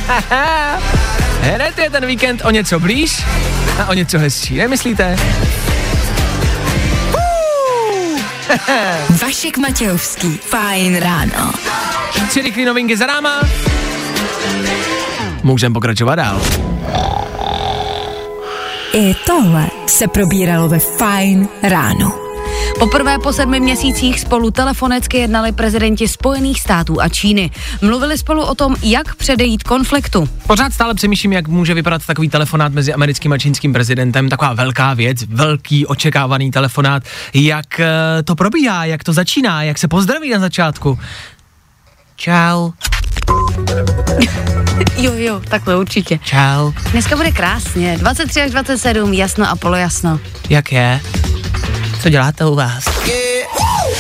Hned 1.42 1.78
je 1.78 1.90
ten 1.90 2.06
víkend 2.06 2.42
o 2.46 2.50
něco 2.50 2.80
blíž 2.80 3.24
a 3.80 3.86
o 3.90 3.94
něco 3.94 4.20
hezčí, 4.20 4.58
nemyslíte? 4.58 5.18
Vašek 9.22 9.58
Matějovský. 9.58 10.38
Fajn 10.38 10.96
ráno. 10.96 11.52
Tři 12.30 12.42
rychlé 12.42 12.66
novinky 12.66 12.98
za 12.98 13.06
náma. 13.06 13.42
Můžeme 15.44 15.74
pokračovat 15.74 16.16
dál. 16.16 16.42
I 18.94 19.16
tohle 19.26 19.68
se 19.88 20.08
probíralo 20.08 20.70
ve 20.70 20.80
Fine 20.80 21.48
ráno. 21.64 22.23
Poprvé 22.80 23.18
po 23.20 23.34
sedmi 23.34 23.60
měsících 23.60 24.20
spolu 24.20 24.52
telefonicky 24.52 25.18
jednali 25.18 25.52
prezidenti 25.52 26.08
Spojených 26.08 26.62
států 26.62 27.02
a 27.02 27.10
Číny. 27.10 27.52
Mluvili 27.82 28.18
spolu 28.18 28.44
o 28.46 28.56
tom, 28.56 28.76
jak 28.84 29.16
předejít 29.16 29.64
konfliktu. 29.64 30.30
Pořád 30.48 30.74
stále 30.74 30.94
přemýšlím, 30.94 31.34
jak 31.34 31.48
může 31.48 31.74
vypadat 31.74 32.06
takový 32.06 32.30
telefonát 32.30 32.74
mezi 32.74 32.94
americkým 32.94 33.34
a 33.34 33.38
čínským 33.38 33.74
prezidentem. 33.74 34.30
Taková 34.30 34.54
velká 34.54 34.94
věc, 34.94 35.24
velký 35.30 35.86
očekávaný 35.86 36.52
telefonát. 36.52 37.04
Jak 37.34 37.80
eh, 37.80 37.88
to 38.24 38.36
probíhá, 38.36 38.86
jak 38.86 39.04
to 39.04 39.14
začíná, 39.14 39.64
jak 39.64 39.78
se 39.78 39.88
pozdraví 39.88 40.30
na 40.30 40.40
začátku. 40.40 41.00
Čau, 42.16 42.72
Jo, 44.98 45.12
jo, 45.16 45.42
takhle 45.50 45.78
určitě. 45.78 46.20
čau, 46.24 46.72
Dneska 46.92 47.16
bude 47.16 47.32
krásně. 47.32 47.98
23 47.98 48.42
až 48.42 48.52
27, 48.52 49.14
jasno 49.14 49.50
a 49.50 49.56
polojasno. 49.56 50.20
jak 50.50 50.72
je? 50.72 51.02
Co 52.04 52.10
děláte 52.10 52.46
u 52.46 52.56
vás? 52.56 52.86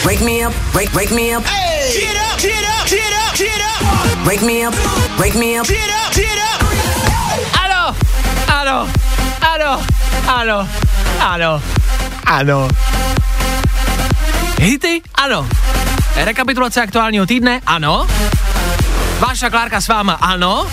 Wake 0.04 0.20
me 0.20 0.48
up, 0.48 0.54
wake, 0.74 0.94
wake 0.94 1.12
me 1.12 1.38
up. 1.38 1.46
Get 1.94 2.16
up, 2.34 2.42
get 2.42 2.66
up, 2.82 2.90
get 2.90 3.14
up, 3.30 3.38
get 3.38 3.62
up. 3.62 4.28
Wake 4.28 4.46
me 4.46 4.68
up, 4.68 4.76
wake 5.20 5.40
me 5.40 5.60
up. 5.62 5.68
Get 5.68 5.78
up, 6.08 6.14
get 6.14 6.26
up. 6.26 6.64
Ano, 7.64 7.96
ano, 8.48 8.90
ano, 9.54 9.86
ano, 10.28 10.68
ano, 11.20 11.62
ano. 12.26 12.68
Hity? 14.60 15.02
Ano. 15.16 15.48
Rekapitulace 16.16 16.82
aktuálního 16.82 17.26
týdne? 17.26 17.62
Ano. 17.66 18.08
Váša 19.20 19.50
Klárka 19.50 19.82
s 19.82 19.88
váma? 19.88 20.14
Ano. 20.14 20.68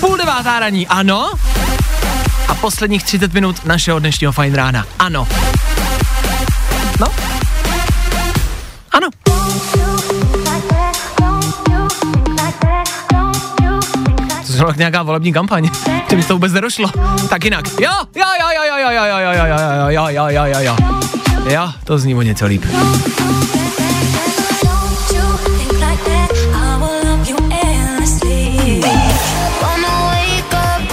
Půl 0.00 0.16
devátá 0.16 0.60
raní? 0.60 0.86
Ano. 0.86 1.32
A 2.48 2.54
posledních 2.54 3.02
30 3.02 3.32
minut 3.32 3.64
našeho 3.64 3.98
dnešního 3.98 4.32
fajn 4.32 4.54
rána? 4.54 4.86
Ano. 4.98 5.28
No. 7.00 7.06
Ano. 8.92 9.08
To 14.46 14.52
znělo 14.52 14.68
jak 14.68 14.76
nějaká 14.76 15.02
volební 15.02 15.32
kampaň. 15.32 15.70
Mi 16.16 16.24
to 16.24 16.34
vůbec 16.34 16.52
nedošlo. 16.52 16.90
Tak 17.28 17.44
jinak. 17.44 17.64
Jo, 17.80 17.90
jo, 18.16 18.24
jo, 18.40 18.46
jo, 18.56 18.62
jo, 18.68 18.90
jo, 18.90 18.90
jo, 18.90 19.18
jo, 19.18 19.32
jo, 19.32 19.46
jo, 19.46 19.88
jo, 19.88 20.08
jo, 20.08 20.26
jo, 20.28 20.44
jo, 20.44 20.60
jo. 20.60 20.76
Jo, 21.50 21.72
to 21.84 21.98
zní 21.98 22.14
o 22.14 22.22
něco 22.22 22.46
líp. 22.46 22.64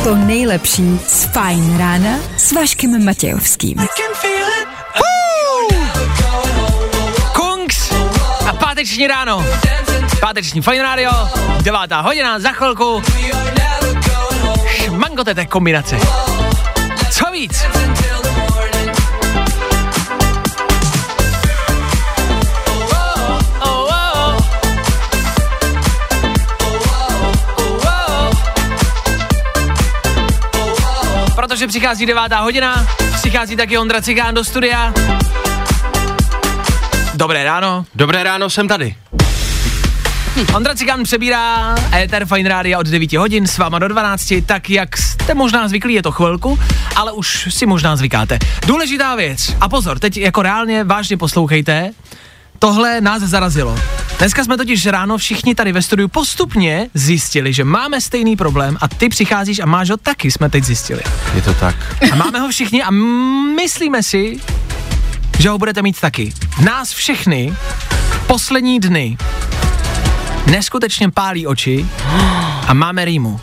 To 0.04 0.16
nejlepší 0.16 1.00
z 1.08 1.26
Fine 1.26 1.78
rána 1.78 2.20
s 2.38 2.52
Vaškem 2.52 3.06
Matějovským. 3.06 3.78
Páteční 8.82 9.08
ráno. 9.08 9.46
Páteční 10.20 10.62
Fine 10.62 10.84
Radio, 10.84 11.12
devátá 11.62 12.02
hodina, 12.02 12.40
za 12.40 12.52
chvilku. 12.52 13.04
Šmangotete 14.68 15.46
kombinace. 15.46 15.98
Co 17.12 17.32
víc? 17.32 17.66
Protože 31.36 31.68
přichází 31.68 32.06
devátá 32.06 32.40
hodina, 32.40 32.88
přichází 33.14 33.56
taky 33.56 33.78
Ondra 33.78 34.02
Cigán 34.02 34.36
do 34.36 34.44
studia. 34.44 34.94
Dobré 37.22 37.44
ráno. 37.44 37.86
Dobré 37.96 38.24
ráno, 38.24 38.50
jsem 38.50 38.68
tady. 38.68 38.96
Ondra 40.56 40.76
Cikán 40.76 41.04
přebírá 41.04 41.76
Ether 41.94 42.26
Fine 42.26 42.50
Radio 42.50 42.80
od 42.80 42.88
9 42.88 43.14
hodin 43.14 43.48
s 43.48 43.58
váma 43.58 43.80
do 43.80 43.88
12, 43.88 44.34
tak 44.46 44.70
jak 44.70 44.98
jste 44.98 45.34
možná 45.34 45.68
zvyklí, 45.68 45.94
je 45.94 46.04
to 46.04 46.12
chvilku, 46.12 46.60
ale 46.96 47.12
už 47.12 47.48
si 47.52 47.66
možná 47.66 47.96
zvykáte. 47.96 48.40
Důležitá 48.68 49.16
věc, 49.16 49.56
a 49.62 49.70
pozor, 49.70 50.00
teď 50.00 50.18
jako 50.18 50.42
reálně 50.42 50.84
vážně 50.84 51.18
poslouchejte, 51.18 51.92
tohle 52.60 53.02
nás 53.02 53.22
zarazilo. 53.22 53.80
Dneska 54.18 54.44
jsme 54.44 54.58
totiž 54.58 54.86
ráno 54.86 55.18
všichni 55.18 55.56
tady 55.56 55.72
ve 55.72 55.82
studiu 55.82 56.08
postupně 56.08 56.90
zjistili, 56.94 57.54
že 57.54 57.64
máme 57.64 58.02
stejný 58.02 58.36
problém 58.36 58.78
a 58.82 58.88
ty 58.88 59.10
přicházíš 59.10 59.60
a 59.60 59.66
máš 59.66 59.90
ho 59.90 59.98
taky, 59.98 60.32
jsme 60.32 60.50
teď 60.50 60.64
zjistili. 60.64 61.02
Je 61.36 61.42
to 61.42 61.54
tak. 61.54 61.76
A 62.12 62.16
máme 62.16 62.40
ho 62.40 62.50
všichni 62.50 62.84
a 62.84 62.92
myslíme 63.56 64.04
si, 64.04 64.40
že 65.42 65.50
ho 65.50 65.58
budete 65.58 65.82
mít 65.82 66.00
taky. 66.00 66.34
Nás 66.66 66.92
všechny 66.94 67.54
poslední 68.28 68.80
dny 68.80 69.18
neskutečně 70.52 71.10
pálí 71.12 71.48
oči 71.48 71.86
a 72.68 72.74
máme 72.74 73.06
rýmu. 73.06 73.40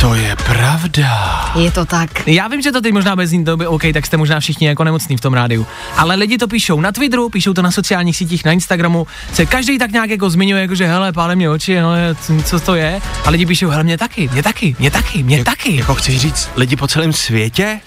To 0.00 0.14
je 0.14 0.36
pravda. 0.36 1.52
Je 1.54 1.70
to 1.70 1.84
tak. 1.84 2.28
Já 2.28 2.48
vím, 2.48 2.62
že 2.62 2.72
to 2.72 2.80
teď 2.80 2.92
možná 2.92 3.16
bez 3.16 3.30
ní 3.32 3.44
doby, 3.44 3.66
OK, 3.66 3.82
tak 3.92 4.06
jste 4.06 4.16
možná 4.16 4.40
všichni 4.40 4.66
jako 4.66 4.84
nemocní 4.84 5.16
v 5.16 5.20
tom 5.20 5.34
rádiu. 5.34 5.66
Ale 5.96 6.14
lidi 6.14 6.38
to 6.38 6.48
píšou 6.48 6.80
na 6.80 6.92
Twitteru, 6.92 7.28
píšou 7.28 7.52
to 7.54 7.62
na 7.62 7.70
sociálních 7.70 8.16
sítích, 8.16 8.44
na 8.44 8.52
Instagramu, 8.52 9.06
se 9.32 9.46
každý 9.46 9.78
tak 9.78 9.92
nějak 9.92 10.10
jako 10.10 10.30
zmiňuje, 10.30 10.62
jako 10.62 10.74
že 10.74 10.86
hele, 10.86 11.12
pále 11.12 11.36
mě 11.36 11.50
oči, 11.50 11.74
hele, 11.74 12.14
c- 12.20 12.42
co 12.42 12.60
to 12.60 12.74
je? 12.74 13.00
A 13.24 13.30
lidi 13.30 13.46
píšou, 13.46 13.68
hele, 13.68 13.84
mě 13.84 13.98
taky, 13.98 14.28
mě 14.32 14.42
taky, 14.42 14.76
mě 14.78 14.90
taky, 14.90 15.22
mě 15.22 15.44
taky. 15.44 15.76
Jako 15.76 15.94
chceš 15.94 16.20
říct, 16.20 16.50
lidi 16.56 16.76
po 16.76 16.86
celém 16.88 17.12
světě? 17.12 17.80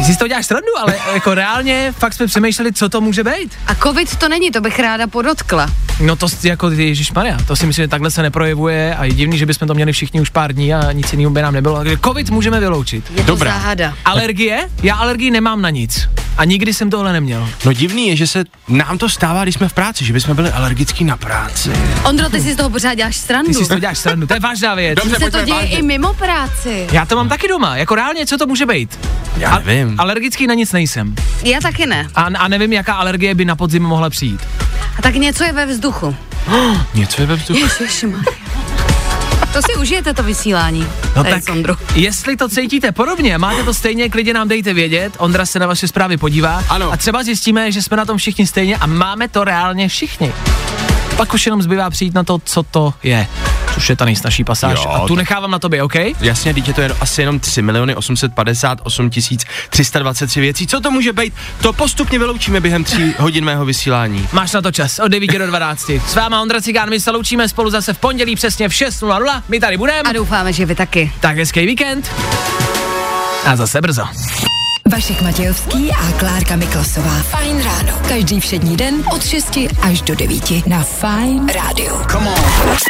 Ty 0.00 0.12
si 0.12 0.18
toho 0.18 0.28
děláš 0.28 0.46
srandu, 0.46 0.78
ale 0.78 0.98
jako 1.14 1.34
reálně 1.34 1.94
fakt 1.98 2.14
jsme 2.14 2.26
přemýšleli, 2.26 2.72
co 2.72 2.88
to 2.88 3.00
může 3.00 3.24
být. 3.24 3.52
A 3.66 3.74
covid 3.74 4.16
to 4.16 4.28
není, 4.28 4.50
to 4.50 4.60
bych 4.60 4.78
ráda 4.78 5.06
podotkla. 5.06 5.66
No 6.00 6.16
to 6.16 6.26
jako 6.42 6.70
Ježíš 6.70 7.12
Maria, 7.12 7.36
to 7.46 7.56
si 7.56 7.66
myslím, 7.66 7.84
že 7.84 7.88
takhle 7.88 8.10
se 8.10 8.22
neprojevuje 8.22 8.94
a 8.94 9.04
je 9.04 9.12
divný, 9.12 9.38
že 9.38 9.46
bychom 9.46 9.68
to 9.68 9.74
měli 9.74 9.92
všichni 9.92 10.20
už 10.20 10.30
pár 10.30 10.52
dní 10.52 10.74
a 10.74 10.92
nic 10.92 11.12
jiného 11.12 11.30
by 11.30 11.42
nám 11.42 11.54
nebylo. 11.54 11.76
Takže 11.78 11.96
Covid 12.04 12.30
můžeme 12.30 12.60
vyloučit. 12.60 13.04
Je 13.14 13.22
Dobrá. 13.22 13.52
to 13.52 13.58
záhada. 13.60 13.94
Alergie? 14.04 14.68
Já 14.82 14.94
alergii 14.94 15.30
nemám 15.30 15.62
na 15.62 15.70
nic. 15.70 16.08
A 16.38 16.44
nikdy 16.44 16.74
jsem 16.74 16.90
tohle 16.90 17.12
neměl. 17.12 17.48
No 17.64 17.72
divný 17.72 18.08
je, 18.08 18.16
že 18.16 18.26
se 18.26 18.44
nám 18.68 18.98
to 18.98 19.08
stává, 19.08 19.42
když 19.42 19.54
jsme 19.54 19.68
v 19.68 19.72
práci, 19.72 20.04
že 20.04 20.12
bychom 20.12 20.36
byli 20.36 20.50
alergický 20.50 21.04
na 21.04 21.16
práci. 21.16 21.70
Ondro, 22.04 22.28
ty 22.30 22.40
si 22.40 22.52
z 22.52 22.56
toho 22.56 22.70
pořád 22.70 22.94
děláš 22.94 23.16
srandu. 23.16 23.48
Ty 23.48 23.54
si 23.54 23.64
z 23.64 23.68
toho 23.68 23.80
děláš 23.80 23.98
srandu, 23.98 24.26
to 24.26 24.34
je 24.34 24.40
vážná 24.40 24.74
věc. 24.74 24.98
Dobře, 25.04 25.16
se 25.24 25.30
to 25.30 25.44
děje 25.44 25.58
vážně. 25.60 25.78
i 25.78 25.82
mimo 25.82 26.14
práci. 26.14 26.86
Já 26.92 27.06
to 27.06 27.16
mám 27.16 27.28
taky 27.28 27.48
doma, 27.48 27.76
jako 27.76 27.94
reálně, 27.94 28.26
co 28.26 28.38
to 28.38 28.46
může 28.46 28.66
být? 28.66 28.98
Já 29.36 29.58
nevím. 29.58 30.00
Alergický 30.00 30.46
na 30.46 30.54
nic 30.54 30.72
nejsem. 30.72 31.14
Já 31.44 31.60
taky 31.60 31.86
ne. 31.86 32.08
A, 32.14 32.22
a 32.22 32.48
nevím, 32.48 32.72
jaká 32.72 32.94
alergie 32.94 33.34
by 33.34 33.44
na 33.44 33.56
podzim 33.56 33.82
mohla 33.82 34.10
přijít. 34.10 34.40
A 34.98 35.02
tak 35.02 35.14
něco 35.14 35.44
je 35.44 35.52
ve 35.52 35.66
vzduchu. 35.66 36.16
Něco 36.94 37.22
je 37.22 37.26
ve 37.26 37.36
vzduchu. 37.36 37.60
Ježišmarja. 37.60 38.32
To 39.52 39.62
si 39.62 39.74
užijete 39.76 40.14
to 40.14 40.22
vysílání. 40.22 40.86
No 41.16 41.22
Tady 41.24 41.30
tak, 41.30 41.42
s 41.42 41.48
Ondrou. 41.48 41.74
jestli 41.94 42.36
to 42.36 42.48
cítíte 42.48 42.92
podobně, 42.92 43.38
máte 43.38 43.62
to 43.62 43.74
stejně, 43.74 44.08
klidně 44.10 44.34
nám 44.34 44.48
dejte 44.48 44.74
vědět, 44.74 45.12
Ondra 45.18 45.46
se 45.46 45.58
na 45.58 45.66
vaše 45.66 45.88
zprávy 45.88 46.16
podívá 46.16 46.64
Ano. 46.68 46.92
a 46.92 46.96
třeba 46.96 47.22
zjistíme, 47.22 47.72
že 47.72 47.82
jsme 47.82 47.96
na 47.96 48.04
tom 48.04 48.18
všichni 48.18 48.46
stejně 48.46 48.76
a 48.76 48.86
máme 48.86 49.28
to 49.28 49.44
reálně 49.44 49.88
všichni. 49.88 50.32
Pak 51.16 51.34
už 51.34 51.46
jenom 51.46 51.62
zbývá 51.62 51.90
přijít 51.90 52.14
na 52.14 52.24
to, 52.24 52.38
co 52.44 52.62
to 52.62 52.94
je, 53.02 53.26
což 53.80 53.88
je 53.88 53.96
ta 53.96 54.04
nejsnažší 54.04 54.44
pasáž. 54.44 54.78
Jo, 54.78 54.90
a 54.90 55.00
tu 55.00 55.08
tak- 55.08 55.16
nechávám 55.16 55.50
na 55.50 55.58
tobě, 55.58 55.82
OK? 55.82 55.94
Jasně, 56.20 56.54
dítě 56.54 56.72
to 56.72 56.80
je 56.80 56.90
asi 57.00 57.22
jenom 57.22 57.40
3 57.40 57.62
miliony 57.62 57.94
858 57.94 59.10
tisíc 59.10 59.44
323 59.70 60.40
věcí. 60.40 60.66
Co 60.66 60.80
to 60.80 60.90
může 60.90 61.12
být? 61.12 61.34
To 61.60 61.72
postupně 61.72 62.18
vyloučíme 62.18 62.60
během 62.60 62.84
3 62.84 63.14
hodin 63.18 63.44
mého 63.44 63.64
vysílání. 63.64 64.28
Máš 64.32 64.52
na 64.52 64.62
to 64.62 64.72
čas, 64.72 64.98
od 64.98 65.08
9 65.08 65.38
do 65.38 65.46
12. 65.46 65.90
S 66.06 66.14
váma 66.14 66.42
Ondra 66.42 66.60
Cigán, 66.60 66.90
my 66.90 67.00
se 67.00 67.10
loučíme 67.10 67.48
spolu 67.48 67.70
zase 67.70 67.92
v 67.92 67.98
pondělí 67.98 68.36
přesně 68.36 68.68
v 68.68 68.72
6.00. 68.72 69.42
My 69.48 69.60
tady 69.60 69.76
budeme. 69.76 70.00
A 70.10 70.12
doufáme, 70.12 70.52
že 70.52 70.66
vy 70.66 70.74
taky. 70.74 71.12
Tak 71.20 71.36
hezký 71.36 71.66
víkend. 71.66 72.10
A 73.46 73.56
zase 73.56 73.80
brzo. 73.80 74.02
Vašek 74.92 75.22
Matějovský 75.22 75.90
a 75.92 76.12
Klárka 76.18 76.56
Miklasová. 76.56 77.22
Fajn 77.22 77.62
ráno. 77.64 77.92
Každý 78.08 78.40
všední 78.40 78.76
den 78.76 78.94
od 79.14 79.26
6 79.26 79.58
až 79.82 80.02
do 80.02 80.14
9 80.14 80.66
na 80.66 80.82
Fajn 80.82 81.48
rádiu. 81.48 81.96
Getting 81.96 82.24
loud 82.24 82.89